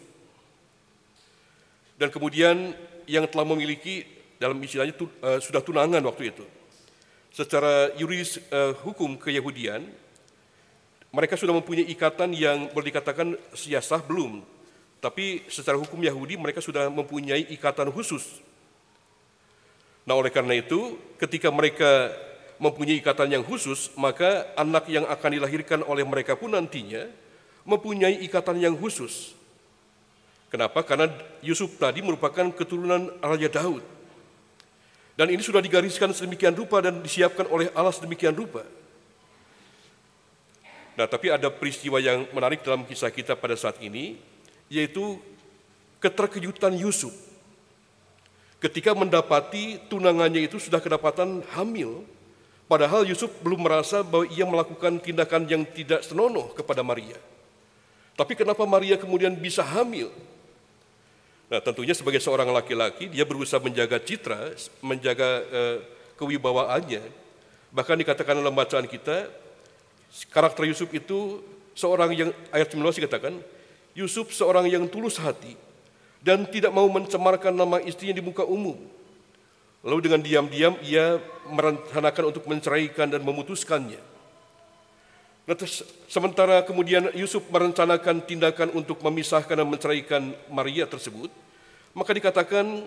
Dan 2.00 2.10
kemudian 2.10 2.74
yang 3.06 3.30
telah 3.30 3.46
memiliki 3.46 4.08
dalam 4.40 4.56
istilahnya 4.64 4.96
uh, 4.98 5.38
sudah 5.38 5.60
tunangan 5.60 6.00
waktu 6.10 6.32
itu. 6.32 6.46
Secara 7.30 7.94
yuris 7.96 8.42
uh, 8.50 8.74
hukum 8.82 9.16
keyahudian, 9.16 9.86
mereka 11.14 11.38
sudah 11.38 11.54
mempunyai 11.54 11.88
ikatan 11.90 12.34
yang 12.34 12.70
boleh 12.74 12.90
dikatakan 12.94 13.38
siasah 13.54 14.02
belum, 14.06 14.42
tapi 15.02 15.46
secara 15.50 15.78
hukum 15.78 15.98
Yahudi 16.02 16.38
mereka 16.38 16.62
sudah 16.62 16.90
mempunyai 16.90 17.50
ikatan 17.54 17.90
khusus 17.94 18.42
Nah, 20.10 20.18
oleh 20.18 20.34
karena 20.34 20.58
itu, 20.58 20.98
ketika 21.22 21.54
mereka 21.54 22.10
mempunyai 22.58 22.98
ikatan 22.98 23.30
yang 23.30 23.46
khusus, 23.46 23.94
maka 23.94 24.50
anak 24.58 24.90
yang 24.90 25.06
akan 25.06 25.38
dilahirkan 25.38 25.86
oleh 25.86 26.02
mereka 26.02 26.34
pun 26.34 26.50
nantinya 26.50 27.06
mempunyai 27.62 28.18
ikatan 28.26 28.58
yang 28.58 28.74
khusus. 28.74 29.38
Kenapa? 30.50 30.82
Karena 30.82 31.14
Yusuf 31.46 31.78
tadi 31.78 32.02
merupakan 32.02 32.50
keturunan 32.50 33.14
Raja 33.22 33.54
Daud. 33.54 33.86
Dan 35.20 35.36
ini 35.36 35.44
sudah 35.44 35.60
digariskan 35.60 36.16
sedemikian 36.16 36.56
rupa 36.56 36.80
dan 36.80 37.04
disiapkan 37.04 37.44
oleh 37.52 37.68
Allah 37.76 37.92
sedemikian 37.92 38.32
rupa. 38.32 38.64
Nah, 40.96 41.12
tapi 41.12 41.28
ada 41.28 41.52
peristiwa 41.52 42.00
yang 42.00 42.24
menarik 42.32 42.64
dalam 42.64 42.88
kisah 42.88 43.12
kita 43.12 43.36
pada 43.36 43.60
saat 43.60 43.84
ini, 43.84 44.16
yaitu 44.72 45.20
keterkejutan 46.00 46.72
Yusuf 46.80 47.12
ketika 48.60 48.92
mendapati 48.92 49.80
tunangannya 49.88 50.44
itu 50.48 50.60
sudah 50.60 50.84
kedapatan 50.84 51.44
hamil, 51.56 52.04
padahal 52.68 53.08
Yusuf 53.08 53.32
belum 53.44 53.64
merasa 53.64 54.04
bahwa 54.04 54.28
ia 54.28 54.44
melakukan 54.44 55.00
tindakan 55.00 55.48
yang 55.48 55.64
tidak 55.68 56.04
senonoh 56.04 56.52
kepada 56.56 56.84
Maria. 56.84 57.16
Tapi 58.20 58.36
kenapa 58.36 58.68
Maria 58.68 59.00
kemudian 59.00 59.32
bisa 59.32 59.64
hamil? 59.64 60.12
Nah, 61.50 61.60
tentunya 61.66 61.98
sebagai 61.98 62.22
seorang 62.22 62.46
laki-laki 62.54 63.10
dia 63.10 63.26
berusaha 63.26 63.58
menjaga 63.58 63.98
citra, 63.98 64.54
menjaga 64.86 65.30
uh, 65.50 65.78
kewibawaannya. 66.22 67.02
Bahkan 67.74 67.98
dikatakan 68.06 68.38
dalam 68.38 68.54
bacaan 68.54 68.86
kita, 68.86 69.26
karakter 70.30 70.70
Yusuf 70.70 70.90
itu 70.94 71.42
seorang 71.74 72.14
yang 72.14 72.30
ayat 72.54 72.70
19 72.70 73.02
dikatakan, 73.02 73.34
Yusuf 73.98 74.30
seorang 74.30 74.70
yang 74.70 74.86
tulus 74.86 75.18
hati, 75.18 75.58
dan 76.22 76.46
tidak 76.46 76.70
mau 76.70 76.86
mencemarkan 76.86 77.54
nama 77.54 77.82
istrinya 77.82 78.22
di 78.22 78.24
muka 78.24 78.46
umum. 78.46 78.78
Lalu 79.82 80.12
dengan 80.12 80.22
diam-diam 80.22 80.76
ia 80.86 81.18
merencanakan 81.50 82.24
untuk 82.30 82.46
menceraikan 82.46 83.10
dan 83.10 83.24
memutuskannya. 83.24 84.09
Nah, 85.50 85.58
sementara 86.06 86.62
kemudian 86.62 87.10
Yusuf 87.18 87.42
merencanakan 87.50 88.22
tindakan 88.22 88.70
untuk 88.78 89.02
memisahkan 89.02 89.58
dan 89.58 89.66
menceraikan 89.66 90.30
Maria 90.46 90.86
tersebut, 90.86 91.34
maka 91.98 92.14
dikatakan 92.14 92.86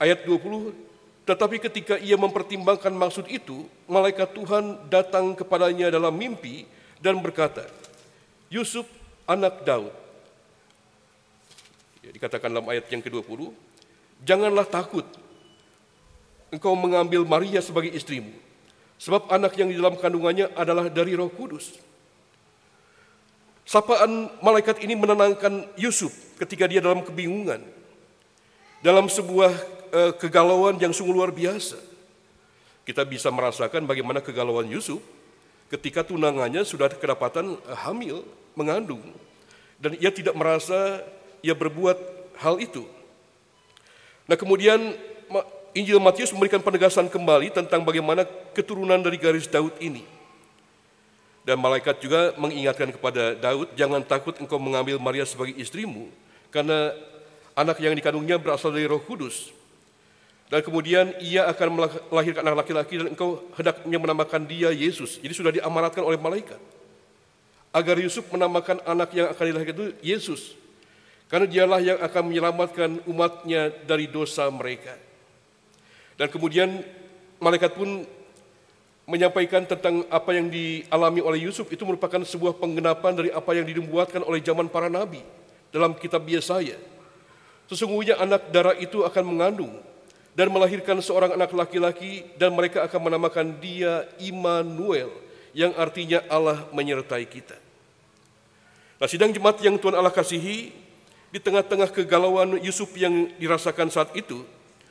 ayat 0.00 0.24
20, 0.24 0.72
tetapi 1.28 1.60
ketika 1.60 2.00
ia 2.00 2.16
mempertimbangkan 2.16 2.96
maksud 2.96 3.28
itu, 3.28 3.68
malaikat 3.84 4.32
Tuhan 4.32 4.88
datang 4.88 5.36
kepadanya 5.36 5.92
dalam 5.92 6.16
mimpi 6.16 6.64
dan 6.96 7.20
berkata, 7.20 7.68
Yusuf 8.48 8.88
anak 9.28 9.68
Daud, 9.68 9.92
Ya, 12.08 12.16
dikatakan 12.16 12.48
dalam 12.48 12.64
ayat 12.72 12.88
yang 12.88 13.04
ke-20, 13.04 13.52
janganlah 14.24 14.64
takut 14.64 15.04
engkau 16.48 16.72
mengambil 16.72 17.20
Maria 17.28 17.60
sebagai 17.60 17.92
istrimu, 17.92 18.32
sebab 18.98 19.30
anak 19.30 19.54
yang 19.54 19.70
di 19.70 19.78
dalam 19.78 19.94
kandungannya 19.94 20.50
adalah 20.58 20.90
dari 20.90 21.14
Roh 21.14 21.30
Kudus. 21.30 21.78
Sapaan 23.62 24.32
malaikat 24.42 24.82
ini 24.82 24.98
menenangkan 24.98 25.70
Yusuf 25.78 26.10
ketika 26.40 26.66
dia 26.66 26.82
dalam 26.82 27.04
kebingungan, 27.04 27.62
dalam 28.82 29.06
sebuah 29.06 29.52
uh, 29.92 30.12
kegalauan 30.18 30.80
yang 30.82 30.90
sungguh 30.90 31.14
luar 31.14 31.30
biasa. 31.30 31.78
Kita 32.88 33.04
bisa 33.04 33.28
merasakan 33.28 33.84
bagaimana 33.84 34.24
kegalauan 34.24 34.66
Yusuf 34.72 35.04
ketika 35.68 36.00
tunangannya 36.00 36.64
sudah 36.64 36.88
kedapatan 36.88 37.60
uh, 37.60 37.78
hamil, 37.84 38.24
mengandung, 38.56 39.04
dan 39.76 39.94
ia 40.00 40.08
tidak 40.08 40.32
merasa 40.32 41.04
ia 41.44 41.52
berbuat 41.52 42.00
hal 42.40 42.58
itu. 42.58 42.88
Nah 44.24 44.36
kemudian 44.40 44.96
Injil 45.78 46.02
Matius 46.02 46.34
memberikan 46.34 46.58
penegasan 46.58 47.06
kembali 47.06 47.54
tentang 47.54 47.86
bagaimana 47.86 48.26
keturunan 48.50 48.98
dari 48.98 49.14
garis 49.14 49.46
Daud 49.46 49.78
ini. 49.78 50.02
Dan 51.46 51.62
malaikat 51.62 52.02
juga 52.02 52.34
mengingatkan 52.34 52.90
kepada 52.90 53.38
Daud, 53.38 53.70
jangan 53.78 54.02
takut 54.02 54.34
engkau 54.42 54.58
mengambil 54.58 54.98
Maria 54.98 55.22
sebagai 55.22 55.54
istrimu, 55.54 56.10
karena 56.50 56.92
anak 57.54 57.78
yang 57.78 57.94
dikandungnya 57.94 58.42
berasal 58.42 58.74
dari 58.74 58.90
roh 58.90 58.98
kudus. 58.98 59.54
Dan 60.50 60.66
kemudian 60.66 61.14
ia 61.22 61.46
akan 61.46 61.88
melahirkan 62.10 62.42
anak 62.42 62.66
laki-laki 62.66 62.98
dan 62.98 63.14
engkau 63.14 63.46
hendaknya 63.54 63.98
menamakan 64.02 64.42
dia 64.48 64.74
Yesus. 64.74 65.22
Jadi 65.22 65.32
sudah 65.36 65.52
diamanatkan 65.54 66.02
oleh 66.02 66.18
malaikat. 66.18 66.58
Agar 67.70 68.00
Yusuf 68.00 68.24
menamakan 68.32 68.80
anak 68.82 69.12
yang 69.12 69.28
akan 69.30 69.44
dilahirkan 69.44 69.76
itu 69.76 69.86
Yesus. 70.00 70.56
Karena 71.28 71.44
dialah 71.44 71.80
yang 71.84 72.00
akan 72.00 72.22
menyelamatkan 72.24 72.90
umatnya 73.04 73.68
dari 73.84 74.08
dosa 74.08 74.48
mereka. 74.48 75.07
Dan 76.18 76.26
kemudian 76.28 76.82
malaikat 77.38 77.78
pun 77.78 78.02
menyampaikan 79.08 79.64
tentang 79.64 80.04
apa 80.12 80.36
yang 80.36 80.52
dialami 80.52 81.24
oleh 81.24 81.48
Yusuf 81.48 81.64
itu 81.72 81.80
merupakan 81.86 82.20
sebuah 82.20 82.58
penggenapan 82.60 83.12
dari 83.16 83.30
apa 83.32 83.56
yang 83.56 83.64
dibuatkan 83.64 84.20
oleh 84.26 84.42
zaman 84.44 84.68
para 84.68 84.92
nabi 84.92 85.24
dalam 85.72 85.96
kitab 85.96 86.26
Yesaya. 86.28 86.76
Sesungguhnya 87.70 88.20
anak 88.20 88.52
darah 88.52 88.76
itu 88.76 89.06
akan 89.06 89.24
mengandung 89.24 89.72
dan 90.36 90.52
melahirkan 90.52 91.00
seorang 91.00 91.38
anak 91.38 91.54
laki-laki 91.56 92.28
dan 92.36 92.52
mereka 92.52 92.84
akan 92.84 93.00
menamakan 93.08 93.56
dia 93.62 94.04
Immanuel 94.20 95.08
yang 95.56 95.72
artinya 95.78 96.20
Allah 96.28 96.68
menyertai 96.74 97.24
kita. 97.24 97.56
Nah, 98.98 99.06
sidang 99.06 99.30
jemaat 99.30 99.62
yang 99.62 99.78
Tuhan 99.78 99.94
Allah 99.94 100.12
kasihi, 100.12 100.74
di 101.28 101.38
tengah-tengah 101.38 101.92
kegalauan 101.92 102.58
Yusuf 102.64 102.90
yang 102.98 103.30
dirasakan 103.38 103.92
saat 103.92 104.10
itu, 104.16 104.42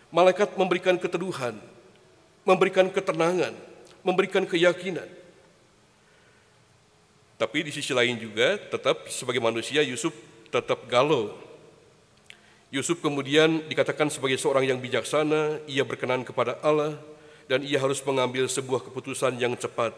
malaikat 0.09 0.55
memberikan 0.55 0.95
keteduhan, 0.95 1.55
memberikan 2.47 2.87
ketenangan, 2.87 3.53
memberikan 4.03 4.43
keyakinan. 4.47 5.07
Tapi 7.37 7.69
di 7.69 7.71
sisi 7.75 7.93
lain 7.93 8.17
juga 8.17 8.57
tetap 8.57 9.05
sebagai 9.13 9.43
manusia 9.43 9.85
Yusuf 9.85 10.15
tetap 10.49 10.89
galau. 10.89 11.37
Yusuf 12.73 12.99
kemudian 12.99 13.63
dikatakan 13.69 14.09
sebagai 14.09 14.35
seorang 14.41 14.65
yang 14.67 14.79
bijaksana, 14.81 15.63
ia 15.69 15.85
berkenan 15.87 16.25
kepada 16.25 16.59
Allah 16.65 16.97
dan 17.47 17.63
ia 17.63 17.79
harus 17.79 18.03
mengambil 18.03 18.49
sebuah 18.49 18.83
keputusan 18.89 19.39
yang 19.39 19.55
cepat. 19.55 19.95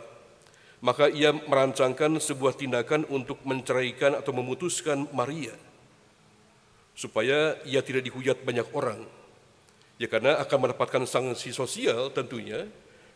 Maka 0.79 1.11
ia 1.11 1.35
merancangkan 1.35 2.21
sebuah 2.23 2.55
tindakan 2.55 3.03
untuk 3.11 3.41
menceraikan 3.43 4.15
atau 4.15 4.31
memutuskan 4.31 5.07
Maria 5.11 5.51
supaya 6.99 7.55
ia 7.63 7.79
tidak 7.79 8.11
dihujat 8.11 8.43
banyak 8.43 8.67
orang. 8.75 9.18
Ya 9.99 10.07
karena 10.07 10.39
akan 10.39 10.57
mendapatkan 10.63 11.03
sanksi 11.03 11.51
sosial 11.51 12.07
tentunya 12.15 12.63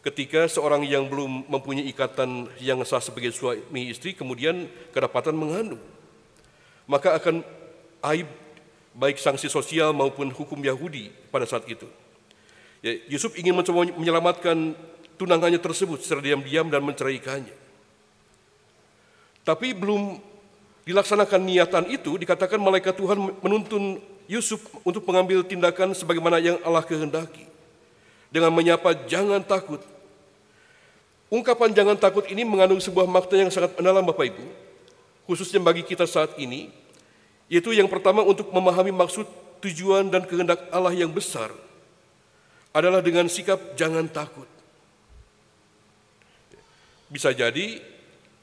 ketika 0.03 0.51
seorang 0.51 0.83
yang 0.83 1.07
belum 1.07 1.47
mempunyai 1.47 1.87
ikatan 1.87 2.51
yang 2.59 2.83
sah 2.83 2.99
sebagai 2.99 3.31
suami 3.31 3.87
istri 3.87 4.11
kemudian 4.11 4.67
kedapatan 4.91 5.31
mengandung. 5.31 5.79
Maka 6.83 7.15
akan 7.15 7.39
aib 8.11 8.27
baik 8.91 9.15
sanksi 9.15 9.47
sosial 9.47 9.95
maupun 9.95 10.27
hukum 10.29 10.59
Yahudi 10.59 11.07
pada 11.31 11.47
saat 11.47 11.63
itu. 11.71 11.87
Ya, 12.83 12.99
Yusuf 13.07 13.31
ingin 13.39 13.55
mencoba 13.55 13.87
menyelamatkan 13.95 14.75
tunangannya 15.15 15.63
tersebut 15.63 16.03
secara 16.03 16.19
diam-diam 16.19 16.67
dan 16.67 16.83
menceraikannya. 16.83 17.55
Tapi 19.47 19.71
belum 19.71 20.19
dilaksanakan 20.83 21.41
niatan 21.47 21.87
itu, 21.87 22.19
dikatakan 22.19 22.59
malaikat 22.59 22.99
Tuhan 22.99 23.39
menuntun 23.39 24.03
Yusuf 24.27 24.63
untuk 24.87 25.03
mengambil 25.03 25.43
tindakan 25.43 25.91
sebagaimana 25.91 26.39
yang 26.39 26.57
Allah 26.63 26.83
kehendaki. 26.83 27.45
Dengan 28.33 28.49
menyapa 28.49 28.95
jangan 29.05 29.43
takut. 29.43 29.83
Ungkapan 31.29 31.73
jangan 31.73 31.97
takut 31.97 32.25
ini 32.29 32.45
mengandung 32.45 32.81
sebuah 32.81 33.05
makna 33.09 33.45
yang 33.45 33.51
sangat 33.53 33.75
mendalam 33.77 34.05
Bapak 34.05 34.33
Ibu. 34.33 34.45
Khususnya 35.29 35.61
bagi 35.61 35.85
kita 35.85 36.07
saat 36.07 36.33
ini. 36.39 36.71
Yaitu 37.51 37.75
yang 37.75 37.91
pertama 37.91 38.23
untuk 38.25 38.49
memahami 38.49 38.89
maksud 38.89 39.27
tujuan 39.61 40.09
dan 40.09 40.25
kehendak 40.25 40.65
Allah 40.73 40.95
yang 40.95 41.11
besar. 41.11 41.51
Adalah 42.73 43.05
dengan 43.05 43.29
sikap 43.29 43.77
jangan 43.77 44.09
takut. 44.09 44.49
Bisa 47.13 47.29
jadi 47.29 47.77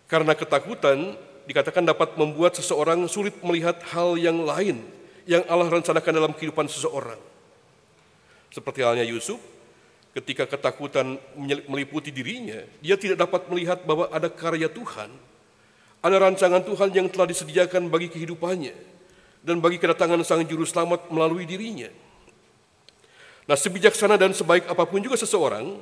karena 0.06 0.38
ketakutan 0.38 1.18
dikatakan 1.50 1.82
dapat 1.82 2.14
membuat 2.14 2.54
seseorang 2.54 3.10
sulit 3.10 3.34
melihat 3.42 3.82
hal 3.90 4.14
yang 4.14 4.46
lain 4.46 4.99
yang 5.28 5.44
Allah 5.48 5.68
rencanakan 5.68 6.12
dalam 6.12 6.32
kehidupan 6.36 6.68
seseorang. 6.68 7.18
Seperti 8.50 8.82
halnya 8.82 9.06
Yusuf, 9.06 9.38
ketika 10.16 10.46
ketakutan 10.46 11.18
meliputi 11.70 12.10
dirinya, 12.10 12.60
dia 12.82 12.98
tidak 12.98 13.26
dapat 13.26 13.46
melihat 13.46 13.82
bahwa 13.86 14.10
ada 14.10 14.26
karya 14.26 14.66
Tuhan, 14.66 15.10
ada 16.00 16.16
rancangan 16.18 16.64
Tuhan 16.64 16.88
yang 16.90 17.06
telah 17.12 17.30
disediakan 17.30 17.86
bagi 17.92 18.10
kehidupannya 18.10 18.74
dan 19.40 19.56
bagi 19.62 19.78
kedatangan 19.78 20.20
Sang 20.26 20.42
Juru 20.44 20.66
Selamat 20.66 21.08
melalui 21.08 21.46
dirinya. 21.46 21.88
Nah, 23.48 23.56
sebijaksana 23.56 24.14
dan 24.20 24.30
sebaik 24.30 24.68
apa 24.68 24.84
pun 24.86 25.02
juga 25.02 25.18
seseorang, 25.18 25.78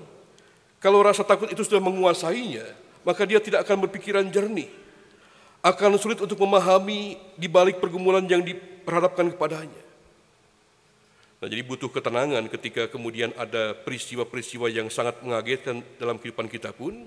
kalau 0.79 1.03
rasa 1.03 1.27
takut 1.27 1.51
itu 1.51 1.65
sudah 1.67 1.83
menguasainya, 1.83 2.65
maka 3.03 3.27
dia 3.27 3.43
tidak 3.43 3.67
akan 3.67 3.89
berpikiran 3.89 4.25
jernih, 4.31 4.71
akan 5.69 6.01
sulit 6.01 6.17
untuk 6.17 6.41
memahami 6.41 7.21
di 7.37 7.45
balik 7.45 7.77
pergumulan 7.77 8.25
yang 8.25 8.41
diperhadapkan 8.41 9.29
kepadanya. 9.37 9.83
Nah, 11.39 11.47
jadi 11.47 11.63
butuh 11.63 11.93
ketenangan 11.93 12.49
ketika 12.51 12.89
kemudian 12.91 13.31
ada 13.37 13.77
peristiwa-peristiwa 13.85 14.67
yang 14.73 14.89
sangat 14.91 15.21
mengagetkan 15.23 15.85
dalam 16.01 16.17
kehidupan 16.19 16.49
kita 16.51 16.73
pun, 16.73 17.07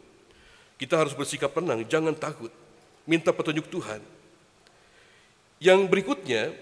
kita 0.78 0.96
harus 0.96 1.12
bersikap 1.18 1.52
tenang, 1.52 1.84
jangan 1.90 2.16
takut, 2.16 2.54
minta 3.04 3.34
petunjuk 3.34 3.68
Tuhan. 3.68 4.00
Yang 5.60 5.80
berikutnya, 5.92 6.54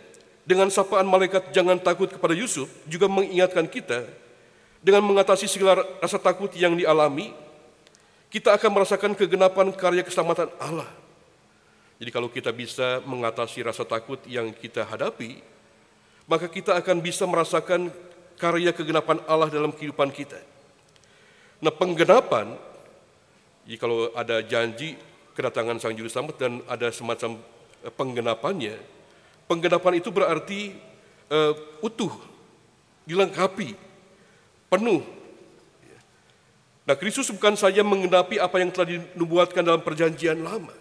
dengan 0.48 0.72
sapaan 0.74 1.06
malaikat 1.06 1.54
jangan 1.54 1.78
takut 1.78 2.10
kepada 2.10 2.34
Yusuf 2.34 2.72
juga 2.90 3.06
mengingatkan 3.06 3.70
kita 3.70 4.08
dengan 4.82 5.06
mengatasi 5.06 5.46
segala 5.46 5.86
rasa 6.02 6.18
takut 6.18 6.50
yang 6.58 6.74
dialami, 6.74 7.36
kita 8.34 8.56
akan 8.56 8.72
merasakan 8.72 9.14
kegenapan 9.14 9.70
karya 9.76 10.02
keselamatan 10.02 10.50
Allah. 10.58 10.90
Jadi 12.00 12.10
kalau 12.16 12.32
kita 12.32 12.56
bisa 12.56 13.04
mengatasi 13.04 13.60
rasa 13.60 13.84
takut 13.84 14.24
yang 14.24 14.56
kita 14.56 14.88
hadapi, 14.88 15.44
maka 16.32 16.48
kita 16.48 16.80
akan 16.80 17.04
bisa 17.04 17.28
merasakan 17.28 17.92
karya 18.40 18.72
kegenapan 18.72 19.20
Allah 19.28 19.52
dalam 19.52 19.76
kehidupan 19.76 20.08
kita. 20.16 20.40
Nah 21.60 21.76
penggenapan, 21.76 22.56
jadi 23.68 23.76
kalau 23.76 24.16
ada 24.16 24.40
janji 24.40 24.96
kedatangan 25.36 25.76
Sang 25.84 25.92
Juru 25.92 26.08
Selamat 26.08 26.40
dan 26.40 26.64
ada 26.72 26.88
semacam 26.88 27.36
eh, 27.84 27.92
penggenapannya, 27.92 28.80
penggenapan 29.52 29.94
itu 30.00 30.08
berarti 30.08 30.80
uh, 31.28 31.52
utuh, 31.84 32.16
dilengkapi, 33.04 33.76
penuh. 34.72 35.04
Nah 36.88 36.96
Kristus 36.96 37.28
bukan 37.28 37.60
saja 37.60 37.84
menggenapi 37.84 38.40
apa 38.40 38.56
yang 38.64 38.72
telah 38.72 38.88
dinubuatkan 38.88 39.68
dalam 39.68 39.84
perjanjian 39.84 40.40
lama, 40.40 40.74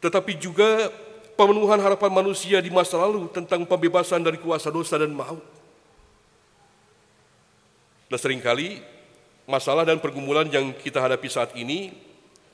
tetapi 0.00 0.36
juga 0.36 0.92
pemenuhan 1.36 1.80
harapan 1.80 2.10
manusia 2.12 2.60
di 2.60 2.72
masa 2.72 2.96
lalu 3.00 3.28
tentang 3.32 3.64
pembebasan 3.68 4.24
dari 4.24 4.40
kuasa 4.40 4.72
dosa 4.72 4.96
dan 4.96 5.12
maut. 5.12 5.44
Dan 8.08 8.18
sering 8.18 8.40
kali 8.40 8.80
masalah 9.44 9.84
dan 9.84 10.00
pergumulan 10.00 10.48
yang 10.48 10.72
kita 10.74 10.98
hadapi 10.98 11.28
saat 11.28 11.52
ini 11.54 11.92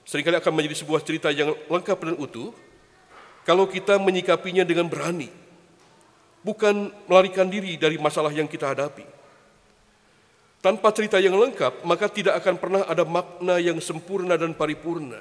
sering 0.03 0.27
kali 0.27 0.37
akan 0.39 0.53
menjadi 0.53 0.77
sebuah 0.83 1.01
cerita 1.07 1.29
yang 1.31 1.55
lengkap 1.71 1.99
dan 1.99 2.17
utuh 2.19 2.51
kalau 3.43 3.67
kita 3.67 3.99
menyikapinya 3.99 4.63
dengan 4.63 4.87
berani, 4.87 5.27
bukan 6.47 6.95
melarikan 7.11 7.51
diri 7.51 7.75
dari 7.75 7.99
masalah 7.99 8.31
yang 8.31 8.47
kita 8.47 8.71
hadapi. 8.71 9.03
Tanpa 10.63 10.95
cerita 10.95 11.19
yang 11.19 11.35
lengkap, 11.35 11.83
maka 11.83 12.07
tidak 12.07 12.39
akan 12.39 12.55
pernah 12.55 12.83
ada 12.87 13.03
makna 13.03 13.59
yang 13.59 13.83
sempurna 13.83 14.39
dan 14.39 14.55
paripurna 14.55 15.19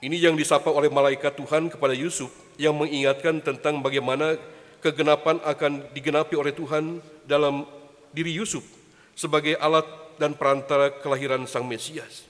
ini 0.00 0.16
yang 0.16 0.32
disapa 0.32 0.72
oleh 0.72 0.88
malaikat 0.88 1.36
Tuhan 1.36 1.68
kepada 1.68 1.92
Yusuf 1.92 2.32
yang 2.56 2.72
mengingatkan 2.72 3.44
tentang 3.44 3.84
bagaimana 3.84 4.40
kegenapan 4.80 5.36
akan 5.44 5.92
digenapi 5.92 6.40
oleh 6.40 6.56
Tuhan 6.56 7.04
dalam 7.28 7.68
diri 8.16 8.32
Yusuf 8.32 8.64
sebagai 9.12 9.60
alat 9.60 9.84
dan 10.16 10.32
perantara 10.32 10.88
kelahiran 11.04 11.44
Sang 11.44 11.68
Mesias. 11.68 12.24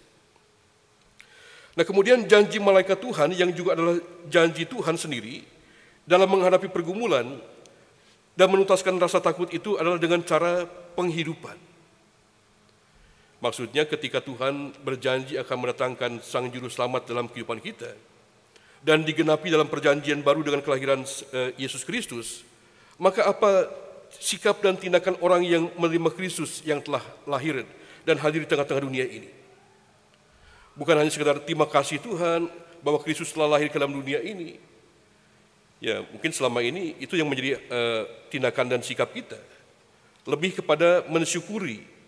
Nah 1.78 1.86
kemudian 1.86 2.26
janji 2.26 2.58
malaikat 2.58 2.98
Tuhan 2.98 3.30
yang 3.38 3.54
juga 3.54 3.78
adalah 3.78 4.02
janji 4.26 4.66
Tuhan 4.66 4.98
sendiri 4.98 5.46
dalam 6.02 6.26
menghadapi 6.26 6.66
pergumulan 6.66 7.38
dan 8.34 8.46
menuntaskan 8.50 8.98
rasa 8.98 9.22
takut 9.22 9.46
itu 9.54 9.78
adalah 9.78 10.02
dengan 10.02 10.18
cara 10.26 10.66
penghidupan. 10.98 11.69
Maksudnya 13.40 13.88
ketika 13.88 14.20
Tuhan 14.20 14.76
berjanji 14.84 15.40
akan 15.40 15.56
mendatangkan 15.64 16.20
Sang 16.20 16.52
Juru 16.52 16.68
Selamat 16.68 17.08
dalam 17.08 17.24
kehidupan 17.24 17.56
kita 17.56 17.96
dan 18.84 19.00
digenapi 19.00 19.48
dalam 19.48 19.64
perjanjian 19.64 20.20
baru 20.20 20.44
dengan 20.44 20.60
kelahiran 20.60 21.00
eh, 21.32 21.56
Yesus 21.56 21.80
Kristus, 21.80 22.44
maka 23.00 23.24
apa 23.24 23.64
sikap 24.12 24.60
dan 24.60 24.76
tindakan 24.76 25.16
orang 25.24 25.40
yang 25.40 25.72
menerima 25.80 26.12
Kristus 26.12 26.60
yang 26.68 26.84
telah 26.84 27.00
lahir 27.24 27.64
dan 28.04 28.20
hadir 28.20 28.44
di 28.44 28.48
tengah-tengah 28.48 28.84
dunia 28.84 29.08
ini? 29.08 29.32
Bukan 30.76 31.00
hanya 31.00 31.08
sekedar 31.08 31.40
terima 31.40 31.64
kasih 31.64 31.96
Tuhan 31.96 32.44
bahwa 32.84 33.00
Kristus 33.00 33.32
telah 33.32 33.56
lahir 33.56 33.72
ke 33.72 33.80
dalam 33.80 33.96
dunia 33.96 34.20
ini. 34.20 34.60
Ya, 35.80 36.04
mungkin 36.12 36.28
selama 36.28 36.60
ini 36.60 36.92
itu 37.00 37.16
yang 37.16 37.24
menjadi 37.24 37.56
uh, 37.72 38.04
tindakan 38.28 38.68
dan 38.68 38.80
sikap 38.84 39.08
kita. 39.16 39.40
Lebih 40.28 40.60
kepada 40.60 41.08
mensyukuri 41.08 41.99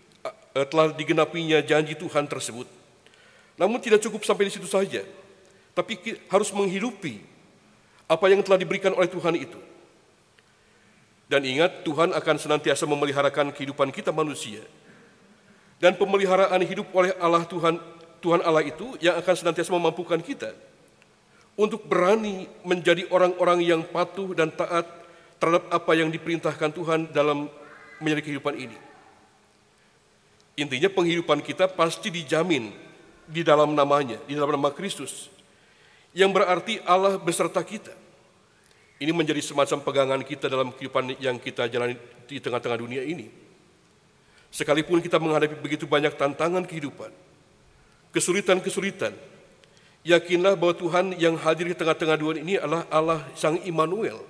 telah 0.52 0.92
digenapinya 0.92 1.64
janji 1.64 1.96
Tuhan 1.96 2.28
tersebut. 2.28 2.68
Namun 3.56 3.80
tidak 3.80 4.04
cukup 4.04 4.24
sampai 4.24 4.48
di 4.48 4.52
situ 4.52 4.68
saja, 4.68 5.04
tapi 5.72 5.96
harus 6.28 6.52
menghidupi 6.52 7.20
apa 8.08 8.28
yang 8.28 8.44
telah 8.44 8.60
diberikan 8.60 8.92
oleh 8.92 9.08
Tuhan 9.08 9.36
itu. 9.36 9.60
Dan 11.32 11.48
ingat, 11.48 11.80
Tuhan 11.80 12.12
akan 12.12 12.36
senantiasa 12.36 12.84
memeliharakan 12.84 13.56
kehidupan 13.56 13.88
kita 13.88 14.12
manusia. 14.12 14.60
Dan 15.80 15.96
pemeliharaan 15.96 16.60
hidup 16.60 16.92
oleh 16.92 17.16
Allah 17.16 17.48
Tuhan, 17.48 17.80
Tuhan 18.20 18.44
Allah 18.44 18.62
itu 18.68 19.00
yang 19.00 19.16
akan 19.16 19.34
senantiasa 19.34 19.72
memampukan 19.72 20.20
kita 20.20 20.52
untuk 21.56 21.88
berani 21.88 22.46
menjadi 22.64 23.08
orang-orang 23.08 23.64
yang 23.64 23.80
patuh 23.84 24.36
dan 24.36 24.52
taat 24.52 24.84
terhadap 25.40 25.72
apa 25.72 25.92
yang 25.96 26.12
diperintahkan 26.12 26.70
Tuhan 26.70 27.00
dalam 27.10 27.48
menjadi 27.98 28.22
kehidupan 28.30 28.54
ini. 28.56 28.91
Intinya 30.52 30.92
penghidupan 30.92 31.40
kita 31.40 31.64
pasti 31.72 32.12
dijamin 32.12 32.68
di 33.24 33.40
dalam 33.40 33.72
namanya, 33.72 34.20
di 34.28 34.36
dalam 34.36 34.52
nama 34.52 34.68
Kristus. 34.68 35.32
Yang 36.12 36.30
berarti 36.36 36.74
Allah 36.84 37.16
beserta 37.16 37.64
kita. 37.64 37.96
Ini 39.00 39.10
menjadi 39.10 39.42
semacam 39.42 39.82
pegangan 39.82 40.20
kita 40.22 40.46
dalam 40.46 40.70
kehidupan 40.70 41.18
yang 41.18 41.40
kita 41.40 41.66
jalani 41.66 41.98
di 42.28 42.38
tengah-tengah 42.38 42.78
dunia 42.78 43.02
ini. 43.02 43.26
Sekalipun 44.52 45.00
kita 45.00 45.16
menghadapi 45.16 45.58
begitu 45.58 45.88
banyak 45.88 46.12
tantangan 46.14 46.62
kehidupan, 46.68 47.08
kesulitan-kesulitan, 48.12 49.16
yakinlah 50.04 50.54
bahwa 50.54 50.76
Tuhan 50.76 51.16
yang 51.16 51.34
hadir 51.40 51.72
di 51.72 51.74
tengah-tengah 51.74 52.20
dunia 52.20 52.44
ini 52.44 52.54
adalah 52.60 52.84
Allah 52.92 53.24
Sang 53.32 53.58
Immanuel, 53.64 54.20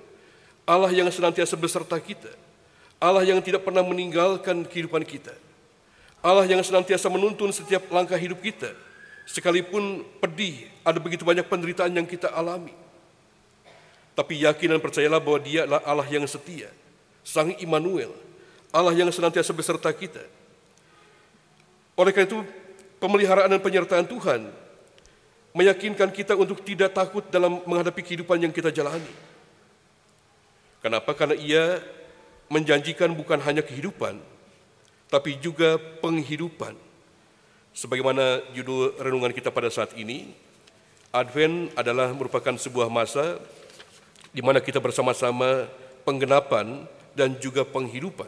Allah 0.63 0.89
yang 0.95 1.11
senantiasa 1.11 1.59
beserta 1.59 1.99
kita, 1.99 2.31
Allah 2.97 3.27
yang 3.27 3.43
tidak 3.43 3.67
pernah 3.67 3.83
meninggalkan 3.83 4.63
kehidupan 4.63 5.03
kita. 5.03 5.35
Allah 6.23 6.47
yang 6.47 6.63
senantiasa 6.63 7.11
menuntun 7.11 7.51
setiap 7.51 7.83
langkah 7.91 8.15
hidup 8.15 8.39
kita. 8.39 8.71
Sekalipun 9.27 10.07
pedih, 10.23 10.71
ada 10.87 10.95
begitu 10.95 11.27
banyak 11.27 11.43
penderitaan 11.43 11.91
yang 11.91 12.07
kita 12.07 12.31
alami. 12.31 12.71
Tapi 14.15 14.39
yakin 14.47 14.77
dan 14.77 14.79
percayalah 14.79 15.19
bahwa 15.19 15.39
dia 15.43 15.67
adalah 15.67 15.83
Allah 15.83 16.07
yang 16.07 16.23
setia. 16.23 16.71
Sang 17.27 17.51
Immanuel, 17.59 18.15
Allah 18.71 18.95
yang 18.95 19.11
senantiasa 19.11 19.51
beserta 19.51 19.91
kita. 19.91 20.23
Oleh 21.99 22.15
karena 22.15 22.31
itu, 22.31 22.39
pemeliharaan 23.03 23.51
dan 23.51 23.59
penyertaan 23.59 24.07
Tuhan 24.07 24.47
meyakinkan 25.53 26.09
kita 26.09 26.33
untuk 26.39 26.63
tidak 26.63 26.95
takut 26.95 27.23
dalam 27.29 27.61
menghadapi 27.67 27.99
kehidupan 27.99 28.39
yang 28.41 28.51
kita 28.55 28.71
jalani. 28.71 29.11
Kenapa? 30.79 31.11
Karena 31.15 31.35
ia 31.35 31.79
menjanjikan 32.51 33.11
bukan 33.15 33.39
hanya 33.39 33.63
kehidupan, 33.63 34.19
tapi 35.13 35.37
juga 35.37 35.77
penghidupan. 36.01 36.73
Sebagaimana 37.69 38.41
judul 38.57 38.97
renungan 38.97 39.29
kita 39.29 39.53
pada 39.53 39.69
saat 39.69 39.93
ini, 39.93 40.33
Advent 41.13 41.69
adalah 41.77 42.09
merupakan 42.09 42.57
sebuah 42.57 42.89
masa 42.89 43.37
di 44.33 44.41
mana 44.41 44.57
kita 44.57 44.81
bersama-sama 44.81 45.69
penggenapan 46.01 46.89
dan 47.13 47.37
juga 47.37 47.61
penghidupan. 47.61 48.25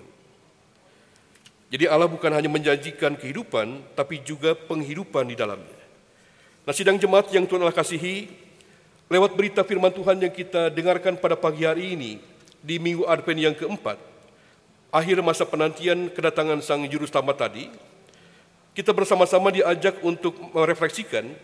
Jadi 1.73 1.89
Allah 1.89 2.05
bukan 2.05 2.29
hanya 2.29 2.45
menjanjikan 2.53 3.17
kehidupan, 3.17 3.97
tapi 3.97 4.21
juga 4.21 4.53
penghidupan 4.53 5.25
di 5.25 5.33
dalamnya. 5.33 5.81
Nah 6.69 6.73
sidang 6.77 7.01
jemaat 7.01 7.33
yang 7.33 7.49
Tuhan 7.49 7.65
Allah 7.65 7.73
kasihi, 7.73 8.29
lewat 9.09 9.33
berita 9.33 9.65
firman 9.65 9.89
Tuhan 9.89 10.21
yang 10.21 10.29
kita 10.29 10.69
dengarkan 10.69 11.17
pada 11.17 11.33
pagi 11.33 11.65
hari 11.65 11.97
ini, 11.97 12.21
di 12.61 12.77
minggu 12.77 13.09
Advent 13.09 13.41
yang 13.41 13.55
keempat, 13.57 13.97
akhir 14.95 15.19
masa 15.19 15.43
penantian 15.43 16.07
kedatangan 16.07 16.63
Sang 16.63 16.87
Juru 16.87 17.03
Selamat 17.03 17.51
tadi, 17.51 17.67
kita 18.71 18.95
bersama-sama 18.95 19.51
diajak 19.51 19.99
untuk 19.99 20.39
merefleksikan 20.55 21.35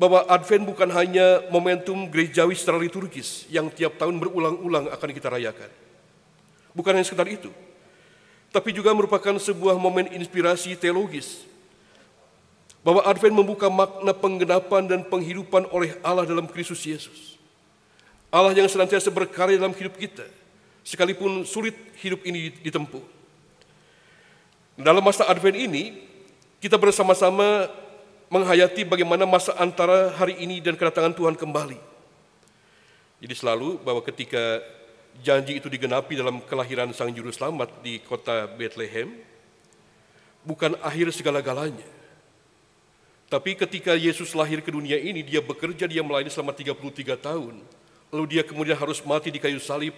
bahwa 0.00 0.24
Advent 0.24 0.64
bukan 0.64 0.88
hanya 0.96 1.44
momentum 1.52 2.08
gerejawi 2.08 2.56
secara 2.56 2.80
liturgis 2.80 3.44
yang 3.52 3.68
tiap 3.68 4.00
tahun 4.00 4.16
berulang-ulang 4.16 4.88
akan 4.88 5.10
kita 5.12 5.28
rayakan. 5.28 5.68
Bukan 6.72 6.96
hanya 6.96 7.04
sekedar 7.04 7.28
itu, 7.28 7.52
tapi 8.48 8.72
juga 8.72 8.92
merupakan 8.96 9.36
sebuah 9.36 9.76
momen 9.76 10.08
inspirasi 10.16 10.80
teologis 10.80 11.44
bahwa 12.80 13.04
Advent 13.04 13.36
membuka 13.36 13.68
makna 13.68 14.16
penggenapan 14.16 14.82
dan 14.88 15.00
penghidupan 15.04 15.68
oleh 15.68 15.96
Allah 16.00 16.24
dalam 16.24 16.48
Kristus 16.48 16.80
Yesus. 16.88 17.36
Allah 18.32 18.56
yang 18.56 18.68
senantiasa 18.68 19.12
berkarya 19.12 19.60
dalam 19.60 19.76
hidup 19.76 19.96
kita, 19.96 20.24
sekalipun 20.86 21.42
sulit 21.42 21.74
hidup 21.98 22.22
ini 22.22 22.54
ditempuh. 22.62 23.02
Dalam 24.78 25.02
masa 25.02 25.26
Advent 25.26 25.58
ini, 25.58 25.98
kita 26.62 26.78
bersama-sama 26.78 27.66
menghayati 28.30 28.86
bagaimana 28.86 29.26
masa 29.26 29.50
antara 29.58 30.14
hari 30.14 30.38
ini 30.38 30.62
dan 30.62 30.78
kedatangan 30.78 31.10
Tuhan 31.10 31.34
kembali. 31.34 31.78
Jadi 33.18 33.34
selalu 33.34 33.82
bahwa 33.82 33.98
ketika 34.06 34.62
janji 35.24 35.58
itu 35.58 35.66
digenapi 35.66 36.14
dalam 36.14 36.38
kelahiran 36.44 36.94
Sang 36.94 37.10
Juru 37.10 37.34
Selamat 37.34 37.72
di 37.82 37.98
kota 37.98 38.46
Bethlehem, 38.46 39.10
bukan 40.46 40.78
akhir 40.78 41.10
segala-galanya. 41.10 41.88
Tapi 43.26 43.58
ketika 43.58 43.98
Yesus 43.98 44.38
lahir 44.38 44.62
ke 44.62 44.70
dunia 44.70 45.02
ini, 45.02 45.26
dia 45.26 45.42
bekerja, 45.42 45.90
dia 45.90 46.04
melayani 46.06 46.30
selama 46.30 46.54
33 46.54 47.18
tahun. 47.18 47.58
Lalu 48.14 48.24
dia 48.38 48.46
kemudian 48.46 48.78
harus 48.78 49.02
mati 49.02 49.34
di 49.34 49.42
kayu 49.42 49.58
salib 49.58 49.96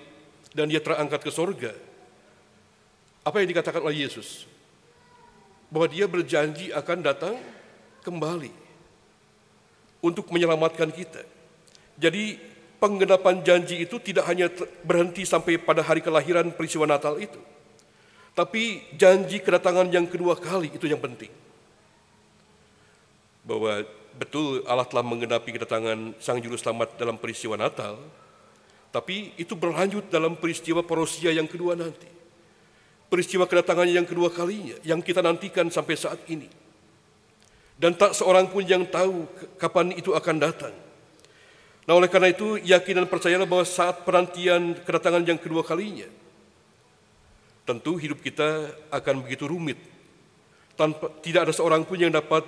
dan 0.52 0.68
dia 0.68 0.80
terangkat 0.80 1.20
ke 1.20 1.30
sorga. 1.32 1.72
Apa 3.24 3.44
yang 3.44 3.48
dikatakan 3.52 3.84
oleh 3.84 4.08
Yesus? 4.08 4.48
Bahwa 5.68 5.88
dia 5.88 6.08
berjanji 6.08 6.72
akan 6.72 6.98
datang 7.04 7.36
kembali 8.00 8.52
untuk 10.00 10.30
menyelamatkan 10.32 10.88
kita. 10.88 11.26
Jadi 11.98 12.38
penggenapan 12.78 13.42
janji 13.42 13.82
itu 13.82 13.98
tidak 13.98 14.24
hanya 14.30 14.46
berhenti 14.86 15.26
sampai 15.26 15.58
pada 15.58 15.82
hari 15.82 15.98
kelahiran 16.00 16.54
peristiwa 16.54 16.86
Natal 16.86 17.18
itu. 17.18 17.38
Tapi 18.38 18.86
janji 18.94 19.42
kedatangan 19.42 19.90
yang 19.90 20.06
kedua 20.06 20.38
kali 20.38 20.70
itu 20.70 20.86
yang 20.86 21.02
penting. 21.02 21.30
Bahwa 23.42 23.82
betul 24.14 24.62
Allah 24.70 24.86
telah 24.86 25.02
menggenapi 25.02 25.50
kedatangan 25.58 26.14
Sang 26.22 26.38
Juru 26.38 26.54
Selamat 26.54 26.94
dalam 26.94 27.18
peristiwa 27.18 27.58
Natal, 27.58 27.98
tapi 28.88 29.36
itu 29.36 29.52
berlanjut 29.52 30.08
dalam 30.08 30.36
peristiwa 30.40 30.80
Porosia 30.80 31.28
yang 31.28 31.44
kedua 31.44 31.76
nanti. 31.76 32.08
Peristiwa 33.08 33.48
kedatangannya 33.48 33.96
yang 33.96 34.08
kedua 34.08 34.28
kalinya, 34.28 34.76
yang 34.84 35.00
kita 35.00 35.24
nantikan 35.24 35.68
sampai 35.72 35.96
saat 35.96 36.20
ini. 36.28 36.48
Dan 37.78 37.96
tak 37.96 38.12
seorang 38.12 38.50
pun 38.50 38.64
yang 38.64 38.84
tahu 38.84 39.24
kapan 39.56 39.96
itu 39.96 40.12
akan 40.12 40.36
datang. 40.40 40.74
Nah 41.88 41.96
oleh 41.96 42.10
karena 42.10 42.28
itu 42.28 42.60
yakin 42.60 43.00
dan 43.00 43.06
percayalah 43.08 43.48
bahwa 43.48 43.64
saat 43.64 44.04
penantian 44.04 44.76
kedatangan 44.84 45.24
yang 45.24 45.40
kedua 45.40 45.64
kalinya, 45.64 46.04
tentu 47.64 47.96
hidup 47.96 48.20
kita 48.20 48.72
akan 48.92 49.24
begitu 49.24 49.48
rumit. 49.48 49.80
Tanpa, 50.76 51.08
tidak 51.24 51.48
ada 51.48 51.52
seorang 51.56 51.88
pun 51.88 51.96
yang 51.96 52.12
dapat 52.12 52.44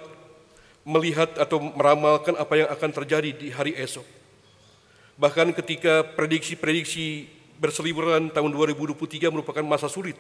melihat 0.85 1.37
atau 1.40 1.61
meramalkan 1.61 2.37
apa 2.37 2.55
yang 2.57 2.68
akan 2.68 2.90
terjadi 3.00 3.31
di 3.33 3.48
hari 3.48 3.76
esok. 3.76 4.19
Bahkan 5.20 5.52
ketika 5.52 6.00
prediksi-prediksi 6.16 7.28
berseliweran 7.61 8.33
tahun 8.33 8.56
2023 8.56 9.28
merupakan 9.28 9.61
masa 9.61 9.85
sulit, 9.85 10.16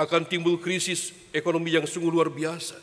akan 0.00 0.24
timbul 0.24 0.56
krisis 0.56 1.12
ekonomi 1.36 1.76
yang 1.76 1.84
sungguh 1.84 2.08
luar 2.08 2.32
biasa. 2.32 2.80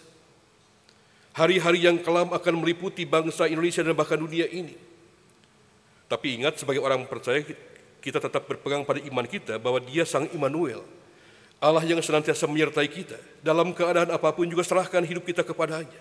Hari-hari 1.33 1.89
yang 1.89 1.97
kelam 2.05 2.29
akan 2.29 2.61
meliputi 2.61 3.01
bangsa 3.09 3.49
Indonesia 3.49 3.81
dan 3.81 3.97
bahkan 3.97 4.21
dunia 4.21 4.45
ini. 4.45 4.77
Tapi 6.05 6.37
ingat 6.37 6.61
sebagai 6.61 6.85
orang 6.85 7.09
percaya 7.09 7.41
kita 7.97 8.21
tetap 8.21 8.45
berpegang 8.45 8.85
pada 8.85 9.01
iman 9.01 9.25
kita 9.25 9.57
bahwa 9.57 9.81
dia 9.81 10.05
Sang 10.05 10.29
Immanuel. 10.29 10.85
Allah 11.57 11.81
yang 11.81 11.97
senantiasa 11.97 12.45
menyertai 12.45 12.85
kita. 12.85 13.17
Dalam 13.41 13.73
keadaan 13.73 14.13
apa 14.13 14.29
pun 14.29 14.45
juga 14.45 14.61
serahkan 14.61 15.01
hidup 15.01 15.25
kita 15.25 15.41
kepadanya. 15.41 15.97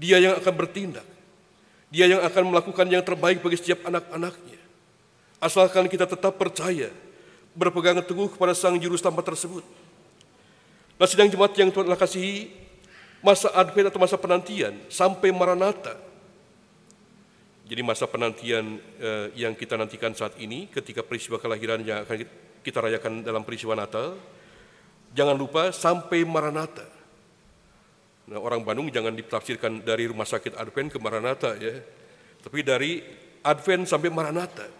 Dia 0.00 0.16
yang 0.16 0.40
akan 0.40 0.54
bertindak. 0.56 1.19
Dia 1.90 2.06
yang 2.06 2.22
akan 2.22 2.54
melakukan 2.54 2.86
yang 2.86 3.02
terbaik 3.02 3.42
bagi 3.42 3.58
setiap 3.58 3.82
anak-anaknya. 3.86 4.58
Asalkan 5.42 5.90
kita 5.90 6.06
tetap 6.06 6.38
percaya, 6.38 6.94
berpegang 7.52 7.98
teguh 7.98 8.30
kepada 8.30 8.54
Sang 8.54 8.78
Juru 8.78 8.94
Selamat 8.94 9.34
tersebut. 9.34 9.66
Nah 10.96 11.06
sidang 11.08 11.26
jemaat 11.26 11.56
yang 11.58 11.74
Tuhan 11.74 11.90
kasihi, 11.98 12.52
masa 13.18 13.50
Advent 13.56 13.90
atau 13.90 13.98
masa 13.98 14.14
penantian 14.14 14.78
sampai 14.86 15.34
Maranatha 15.34 16.10
jadi 17.70 17.86
masa 17.86 18.10
penantian 18.10 18.82
eh, 18.98 19.30
yang 19.38 19.54
kita 19.54 19.78
nantikan 19.78 20.10
saat 20.10 20.34
ini 20.42 20.66
ketika 20.66 21.06
peristiwa 21.06 21.38
kelahiran 21.38 21.78
yang 21.86 22.02
akan 22.02 22.26
kita 22.66 22.82
rayakan 22.82 23.22
dalam 23.22 23.46
peristiwa 23.46 23.78
Natal, 23.78 24.18
jangan 25.14 25.38
lupa 25.38 25.70
sampai 25.70 26.26
Maranatha. 26.26 26.82
Nah, 28.30 28.38
orang 28.38 28.62
Bandung 28.62 28.86
jangan 28.94 29.10
ditafsirkan 29.10 29.82
dari 29.82 30.06
rumah 30.06 30.22
sakit 30.22 30.54
Advent 30.54 30.94
ke 30.94 31.02
Maranatha 31.02 31.58
ya, 31.58 31.82
tapi 32.46 32.62
dari 32.62 33.02
Advent 33.42 33.90
sampai 33.90 34.06
Maranatha. 34.06 34.70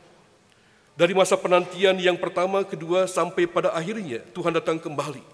Dari 0.95 1.11
masa 1.19 1.35
penantian 1.35 1.99
yang 1.99 2.15
pertama, 2.15 2.63
kedua, 2.63 3.11
sampai 3.11 3.51
pada 3.51 3.75
akhirnya 3.75 4.23
Tuhan 4.31 4.55
datang 4.55 4.79
kembali. 4.79 5.25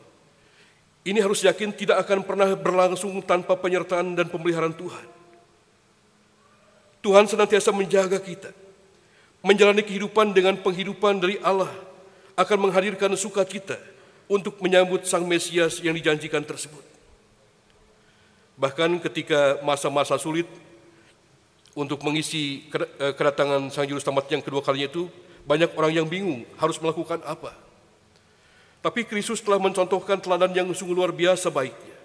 Ini 1.04 1.20
harus 1.20 1.44
yakin 1.44 1.76
tidak 1.76 2.08
akan 2.08 2.24
pernah 2.24 2.56
berlangsung 2.56 3.20
tanpa 3.20 3.52
penyertaan 3.52 4.16
dan 4.16 4.32
pemeliharaan 4.32 4.72
Tuhan. 4.72 5.06
Tuhan 7.04 7.28
senantiasa 7.28 7.68
menjaga 7.68 8.16
kita. 8.16 8.48
Menjalani 9.44 9.84
kehidupan 9.84 10.32
dengan 10.32 10.56
penghidupan 10.56 11.20
dari 11.20 11.36
Allah 11.44 11.70
akan 12.32 12.66
menghadirkan 12.66 13.12
sukacita 13.12 13.76
untuk 14.24 14.56
menyambut 14.64 15.04
Sang 15.04 15.28
Mesias 15.28 15.84
yang 15.84 15.92
dijanjikan 15.92 16.40
tersebut. 16.42 16.95
Bahkan 18.56 19.00
ketika 19.04 19.60
masa-masa 19.60 20.16
sulit 20.16 20.48
untuk 21.76 22.00
mengisi 22.00 22.64
eh, 22.72 23.12
kedatangan 23.12 23.68
Sang 23.68 23.84
Juru 23.84 24.00
Selamat 24.00 24.32
yang 24.32 24.40
kedua 24.40 24.64
kalinya 24.64 24.88
itu, 24.88 25.12
banyak 25.44 25.76
orang 25.76 25.92
yang 25.92 26.08
bingung 26.08 26.48
harus 26.56 26.80
melakukan 26.80 27.20
apa. 27.22 27.52
Tapi 28.80 29.04
Kristus 29.04 29.44
telah 29.44 29.60
mencontohkan 29.60 30.16
teladan 30.18 30.56
yang 30.56 30.68
sungguh 30.72 30.96
luar 30.96 31.12
biasa 31.12 31.52
baiknya. 31.52 31.96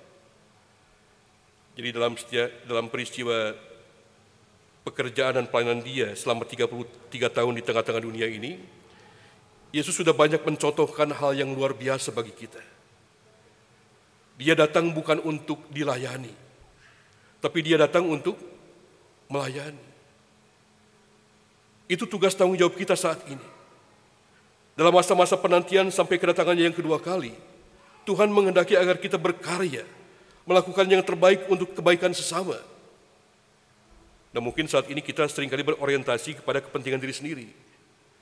Jadi 1.80 1.90
dalam 1.96 2.14
setiap, 2.20 2.50
dalam 2.68 2.92
peristiwa 2.92 3.56
pekerjaan 4.84 5.40
dan 5.40 5.46
pelayanan 5.48 5.80
dia 5.80 6.12
selama 6.20 6.44
33 6.44 6.84
tahun 7.32 7.54
di 7.56 7.64
tengah-tengah 7.64 8.02
dunia 8.04 8.28
ini, 8.28 8.60
Yesus 9.72 9.96
sudah 9.96 10.12
banyak 10.12 10.44
mencontohkan 10.44 11.16
hal 11.16 11.32
yang 11.32 11.56
luar 11.56 11.72
biasa 11.72 12.12
bagi 12.12 12.36
kita. 12.36 12.60
Dia 14.40 14.54
datang 14.58 14.90
bukan 14.92 15.20
untuk 15.22 15.64
dilayani, 15.70 16.34
tapi 17.40 17.60
dia 17.64 17.80
datang 17.80 18.08
untuk 18.08 18.36
melayani. 19.32 19.90
Itu 21.92 22.08
tugas 22.08 22.36
tanggung 22.36 22.56
jawab 22.56 22.76
kita 22.76 22.96
saat 22.96 23.22
ini. 23.28 23.48
Dalam 24.76 24.96
masa-masa 24.96 25.36
penantian 25.36 25.92
sampai 25.92 26.16
kedatangannya 26.16 26.72
yang 26.72 26.76
kedua 26.76 26.98
kali, 26.98 27.36
Tuhan 28.08 28.32
menghendaki 28.32 28.74
agar 28.80 28.98
kita 28.98 29.20
berkarya, 29.20 29.84
melakukan 30.48 30.88
yang 30.90 31.04
terbaik 31.06 31.46
untuk 31.52 31.76
kebaikan 31.78 32.16
sesama, 32.16 32.58
dan 34.32 34.42
mungkin 34.42 34.64
saat 34.66 34.88
ini 34.88 35.04
kita 35.04 35.28
sering 35.28 35.52
kali 35.52 35.60
berorientasi 35.62 36.40
kepada 36.40 36.64
kepentingan 36.64 37.04
diri 37.04 37.12
sendiri. 37.12 37.48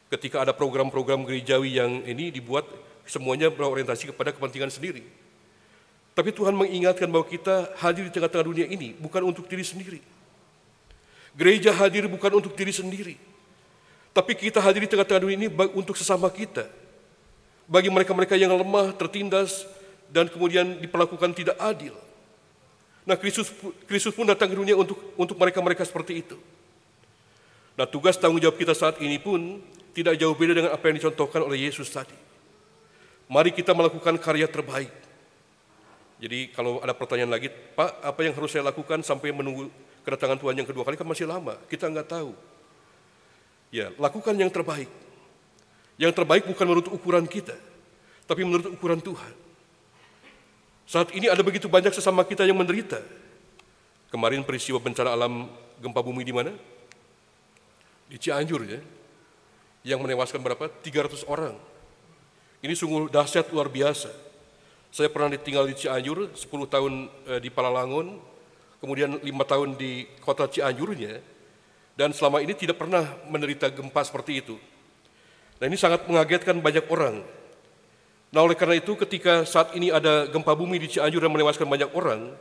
Ketika 0.10 0.42
ada 0.42 0.58
program-program 0.58 1.22
gerejawi 1.22 1.78
yang 1.78 2.02
ini 2.02 2.34
dibuat, 2.34 2.66
semuanya 3.06 3.54
berorientasi 3.54 4.10
kepada 4.10 4.34
kepentingan 4.34 4.74
sendiri. 4.74 5.06
Tapi 6.20 6.36
Tuhan 6.36 6.52
mengingatkan 6.52 7.08
bahwa 7.08 7.24
kita 7.24 7.72
hadir 7.80 8.04
di 8.04 8.12
tengah-tengah 8.12 8.44
dunia 8.44 8.68
ini 8.68 8.92
bukan 8.92 9.24
untuk 9.24 9.48
diri 9.48 9.64
sendiri. 9.64 10.04
Gereja 11.32 11.72
hadir 11.72 12.12
bukan 12.12 12.44
untuk 12.44 12.60
diri 12.60 12.76
sendiri. 12.76 13.16
Tapi 14.12 14.36
kita 14.36 14.60
hadir 14.60 14.84
di 14.84 14.92
tengah-tengah 14.92 15.24
dunia 15.24 15.38
ini 15.40 15.48
untuk 15.80 15.96
sesama 15.96 16.28
kita. 16.28 16.68
Bagi 17.72 17.88
mereka-mereka 17.88 18.36
yang 18.36 18.52
lemah, 18.52 18.92
tertindas, 19.00 19.64
dan 20.12 20.28
kemudian 20.28 20.84
diperlakukan 20.84 21.32
tidak 21.32 21.56
adil. 21.56 21.96
Nah, 23.08 23.16
Kristus, 23.16 23.56
Kristus 23.88 24.12
pun 24.12 24.28
datang 24.28 24.52
ke 24.52 24.60
dunia 24.60 24.76
untuk 24.76 25.00
untuk 25.16 25.40
mereka-mereka 25.40 25.88
seperti 25.88 26.20
itu. 26.20 26.36
Nah, 27.80 27.88
tugas 27.88 28.20
tanggung 28.20 28.44
jawab 28.44 28.60
kita 28.60 28.76
saat 28.76 29.00
ini 29.00 29.24
pun 29.24 29.64
tidak 29.96 30.20
jauh 30.20 30.36
beda 30.36 30.52
dengan 30.52 30.72
apa 30.76 30.84
yang 30.84 31.00
dicontohkan 31.00 31.48
oleh 31.48 31.64
Yesus 31.64 31.88
tadi. 31.88 32.12
Mari 33.32 33.56
kita 33.56 33.72
melakukan 33.72 34.20
karya 34.20 34.52
terbaik. 34.52 35.08
Jadi 36.20 36.52
kalau 36.52 36.84
ada 36.84 36.92
pertanyaan 36.92 37.32
lagi, 37.32 37.48
Pak, 37.48 38.04
apa 38.04 38.20
yang 38.28 38.36
harus 38.36 38.52
saya 38.52 38.68
lakukan 38.68 39.00
sampai 39.08 39.32
menunggu 39.32 39.72
kedatangan 40.04 40.36
Tuhan 40.36 40.56
yang 40.60 40.68
kedua 40.68 40.84
kali 40.84 41.00
kan 41.00 41.08
masih 41.08 41.24
lama, 41.24 41.56
kita 41.72 41.88
nggak 41.88 42.08
tahu. 42.12 42.36
Ya, 43.72 43.96
lakukan 43.96 44.36
yang 44.36 44.52
terbaik. 44.52 44.92
Yang 45.96 46.12
terbaik 46.16 46.44
bukan 46.44 46.66
menurut 46.68 46.88
ukuran 46.92 47.24
kita, 47.24 47.56
tapi 48.28 48.44
menurut 48.44 48.68
ukuran 48.68 49.00
Tuhan. 49.00 49.34
Saat 50.90 51.14
ini 51.14 51.30
ada 51.30 51.46
begitu 51.46 51.70
banyak 51.70 51.94
sesama 51.94 52.26
kita 52.26 52.44
yang 52.44 52.58
menderita. 52.58 53.00
Kemarin 54.10 54.42
peristiwa 54.42 54.82
bencana 54.82 55.14
alam 55.14 55.46
gempa 55.78 56.02
bumi 56.02 56.26
di 56.26 56.34
mana? 56.34 56.52
Di 58.10 58.18
Cianjur 58.18 58.66
ya. 58.66 58.82
Yang 59.86 60.00
menewaskan 60.02 60.42
berapa? 60.42 60.66
300 60.82 61.30
orang. 61.30 61.56
Ini 62.60 62.74
sungguh 62.74 63.08
dahsyat 63.14 63.54
luar 63.54 63.70
biasa. 63.70 64.29
Saya 64.90 65.14
pernah 65.14 65.38
ditinggal 65.38 65.70
di 65.70 65.76
Cianjur 65.78 66.34
10 66.34 66.50
tahun 66.66 66.94
eh, 67.30 67.40
di 67.40 67.54
Palalangun, 67.54 68.18
kemudian 68.82 69.22
lima 69.22 69.46
tahun 69.46 69.78
di 69.78 70.10
kota 70.18 70.50
Cianjurnya, 70.50 71.22
dan 71.94 72.10
selama 72.10 72.42
ini 72.42 72.58
tidak 72.58 72.82
pernah 72.82 73.06
menderita 73.30 73.70
gempa 73.70 74.02
seperti 74.02 74.42
itu. 74.42 74.58
Nah 75.62 75.66
ini 75.70 75.78
sangat 75.78 76.10
mengagetkan 76.10 76.58
banyak 76.58 76.90
orang. 76.90 77.22
Nah 78.34 78.42
oleh 78.42 78.58
karena 78.58 78.82
itu 78.82 78.98
ketika 78.98 79.46
saat 79.46 79.78
ini 79.78 79.94
ada 79.94 80.26
gempa 80.26 80.58
bumi 80.58 80.82
di 80.82 80.90
Cianjur 80.90 81.22
yang 81.22 81.34
menewaskan 81.38 81.70
banyak 81.70 81.94
orang, 81.94 82.34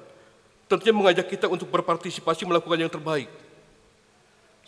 tentunya 0.72 0.96
mengajak 0.96 1.28
kita 1.28 1.52
untuk 1.52 1.68
berpartisipasi 1.68 2.48
melakukan 2.48 2.80
yang 2.80 2.92
terbaik. 2.92 3.28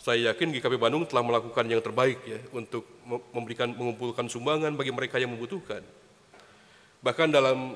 Saya 0.01 0.33
yakin 0.33 0.49
GKP 0.53 0.81
Bandung 0.81 1.05
telah 1.05 1.21
melakukan 1.21 1.61
yang 1.69 1.77
terbaik 1.77 2.25
ya 2.25 2.41
untuk 2.57 2.85
memberikan 3.33 3.69
mengumpulkan 3.69 4.25
sumbangan 4.29 4.73
bagi 4.73 4.89
mereka 4.89 5.21
yang 5.21 5.33
membutuhkan. 5.33 5.81
Bahkan 7.01 7.33
dalam 7.33 7.73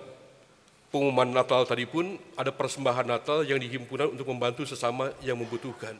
pengumuman 0.94 1.28
Natal 1.28 1.66
tadi 1.66 1.84
pun 1.90 2.16
ada 2.38 2.54
persembahan 2.54 3.04
Natal 3.04 3.42
yang 3.44 3.58
dihimpunan 3.58 4.14
untuk 4.14 4.30
membantu 4.30 4.64
sesama 4.64 5.12
yang 5.26 5.36
membutuhkan. 5.36 5.98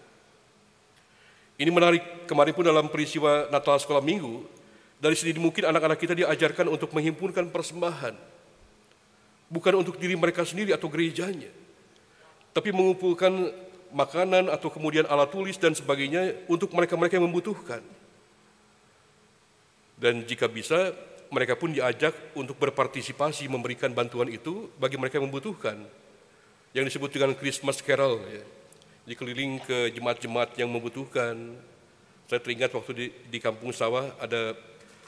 Ini 1.56 1.72
menarik, 1.72 2.28
kemarin 2.30 2.54
pun 2.54 2.64
dalam 2.68 2.86
peristiwa 2.88 3.48
Natal 3.50 3.82
sekolah 3.82 4.04
minggu, 4.04 4.46
dari 5.00 5.16
sini 5.16 5.36
mungkin 5.40 5.68
anak-anak 5.68 6.00
kita 6.00 6.14
diajarkan 6.16 6.68
untuk 6.72 6.92
menghimpunkan 6.96 7.52
persembahan. 7.52 8.16
Bukan 9.52 9.74
untuk 9.78 9.96
diri 10.00 10.16
mereka 10.18 10.44
sendiri 10.44 10.76
atau 10.76 10.90
gerejanya, 10.90 11.52
tapi 12.52 12.74
mengumpulkan 12.74 13.54
makanan 13.94 14.52
atau 14.52 14.68
kemudian 14.68 15.08
alat 15.08 15.32
tulis 15.32 15.56
dan 15.56 15.72
sebagainya 15.72 16.36
untuk 16.52 16.72
mereka-mereka 16.76 17.16
yang 17.16 17.28
membutuhkan. 17.30 17.80
Dan 19.96 20.28
jika 20.28 20.52
bisa, 20.52 20.92
mereka 21.36 21.60
pun 21.60 21.76
diajak 21.76 22.16
untuk 22.32 22.56
berpartisipasi 22.56 23.52
memberikan 23.52 23.92
bantuan 23.92 24.32
itu 24.32 24.72
bagi 24.80 24.96
mereka 24.96 25.20
yang 25.20 25.28
membutuhkan. 25.28 25.76
Yang 26.72 26.96
disebut 26.96 27.12
dengan 27.12 27.36
Christmas 27.36 27.84
Carol, 27.84 28.24
ya. 28.24 28.44
dikeliling 29.04 29.60
ke 29.60 29.92
jemaat-jemaat 29.92 30.56
yang 30.56 30.72
membutuhkan. 30.72 31.36
Saya 32.32 32.40
teringat 32.40 32.72
waktu 32.72 32.92
di, 32.96 33.06
di 33.28 33.40
kampung 33.44 33.76
sawah 33.76 34.16
ada 34.16 34.56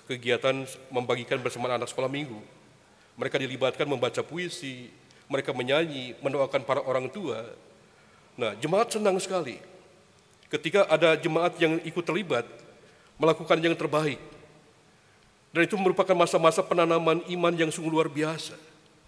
kegiatan 0.03 0.67
membagikan 0.91 1.39
bersama 1.39 1.71
anak 1.71 1.87
sekolah 1.87 2.11
minggu. 2.11 2.43
Mereka 3.15 3.39
dilibatkan 3.39 3.87
membaca 3.87 4.19
puisi, 4.19 4.91
mereka 5.31 5.55
menyanyi, 5.55 6.11
mendoakan 6.19 6.67
para 6.67 6.83
orang 6.83 7.07
tua. 7.07 7.47
Nah, 8.35 8.51
jemaat 8.59 8.91
senang 8.91 9.15
sekali 9.17 9.57
ketika 10.51 10.87
ada 10.91 11.15
jemaat 11.15 11.55
yang 11.59 11.79
ikut 11.83 12.03
terlibat 12.03 12.47
melakukan 13.19 13.59
yang 13.59 13.75
terbaik 13.75 14.19
dan 15.55 15.63
itu 15.63 15.75
merupakan 15.79 16.13
masa-masa 16.13 16.60
penanaman 16.62 17.23
iman 17.27 17.53
yang 17.55 17.71
sungguh 17.71 17.91
luar 17.91 18.12
biasa 18.12 18.53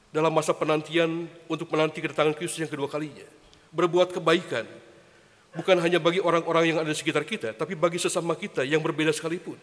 dalam 0.09 0.33
masa 0.33 0.55
penantian 0.55 1.29
untuk 1.45 1.69
menanti 1.69 2.01
kedatangan 2.01 2.33
Kristus 2.33 2.65
yang 2.65 2.71
kedua 2.71 2.89
kalinya. 2.89 3.25
Berbuat 3.69 4.15
kebaikan 4.15 4.65
bukan 5.53 5.77
hanya 5.81 6.01
bagi 6.01 6.21
orang-orang 6.21 6.73
yang 6.73 6.77
ada 6.81 6.89
di 6.89 6.97
sekitar 6.97 7.25
kita, 7.25 7.53
tapi 7.53 7.77
bagi 7.77 8.01
sesama 8.01 8.33
kita 8.33 8.65
yang 8.65 8.81
berbeda 8.81 9.13
sekalipun. 9.13 9.57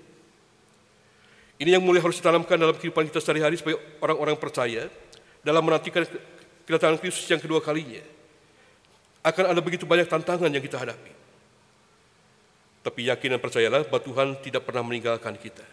Ini 1.57 1.81
yang 1.81 1.83
mulai 1.83 2.05
harus 2.05 2.21
ditanamkan 2.21 2.61
dalam 2.61 2.77
kehidupan 2.77 3.09
kita 3.09 3.19
sehari-hari 3.19 3.57
sebagai 3.57 3.81
orang-orang 4.05 4.37
percaya 4.37 4.93
dalam 5.41 5.65
menantikan 5.65 6.05
kedatangan 6.69 7.01
Kristus 7.01 7.25
yang 7.33 7.41
kedua 7.41 7.65
kalinya. 7.65 8.05
Akan 9.25 9.49
ada 9.49 9.59
begitu 9.65 9.89
banyak 9.89 10.07
tantangan 10.07 10.53
yang 10.53 10.61
kita 10.61 10.77
hadapi. 10.77 11.13
Tapi 12.85 13.11
yakin 13.11 13.35
dan 13.35 13.41
percayalah 13.43 13.83
bahwa 13.89 13.99
Tuhan 14.05 14.29
tidak 14.45 14.63
pernah 14.63 14.85
meninggalkan 14.87 15.35
kita. 15.35 15.65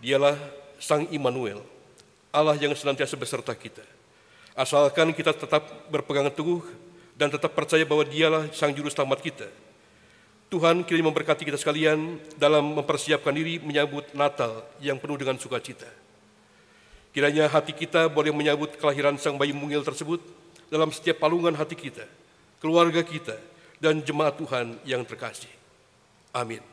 Dialah 0.00 0.36
Sang 0.80 1.04
Immanuel, 1.12 1.60
Allah 2.32 2.56
yang 2.56 2.72
senantiasa 2.72 3.20
beserta 3.20 3.52
kita. 3.52 3.84
Asalkan 4.56 5.12
kita 5.12 5.36
tetap 5.36 5.60
berpegang 5.92 6.32
teguh 6.32 6.64
dan 7.20 7.28
tetap 7.28 7.52
percaya 7.52 7.84
bahwa 7.84 8.08
dialah 8.08 8.48
Sang 8.56 8.72
Juru 8.72 8.88
Selamat 8.88 9.20
kita. 9.20 9.44
Tuhan 10.48 10.82
kini 10.82 11.04
memberkati 11.04 11.46
kita 11.46 11.60
sekalian 11.60 12.18
dalam 12.40 12.74
mempersiapkan 12.80 13.30
diri 13.30 13.62
menyambut 13.62 14.10
Natal 14.16 14.66
yang 14.82 14.98
penuh 14.98 15.20
dengan 15.20 15.38
sukacita. 15.38 15.86
Kiranya 17.12 17.46
hati 17.46 17.76
kita 17.76 18.08
boleh 18.08 18.32
menyambut 18.32 18.74
kelahiran 18.80 19.20
Sang 19.20 19.36
Bayi 19.36 19.52
Mungil 19.54 19.84
tersebut 19.84 20.18
dalam 20.72 20.90
setiap 20.90 21.22
palungan 21.22 21.54
hati 21.54 21.76
kita, 21.76 22.08
keluarga 22.58 23.04
kita, 23.04 23.38
dan 23.82 24.00
jemaat 24.00 24.38
Tuhan 24.40 24.80
yang 24.86 25.02
terkasih. 25.04 25.50
Amin. 26.32 26.69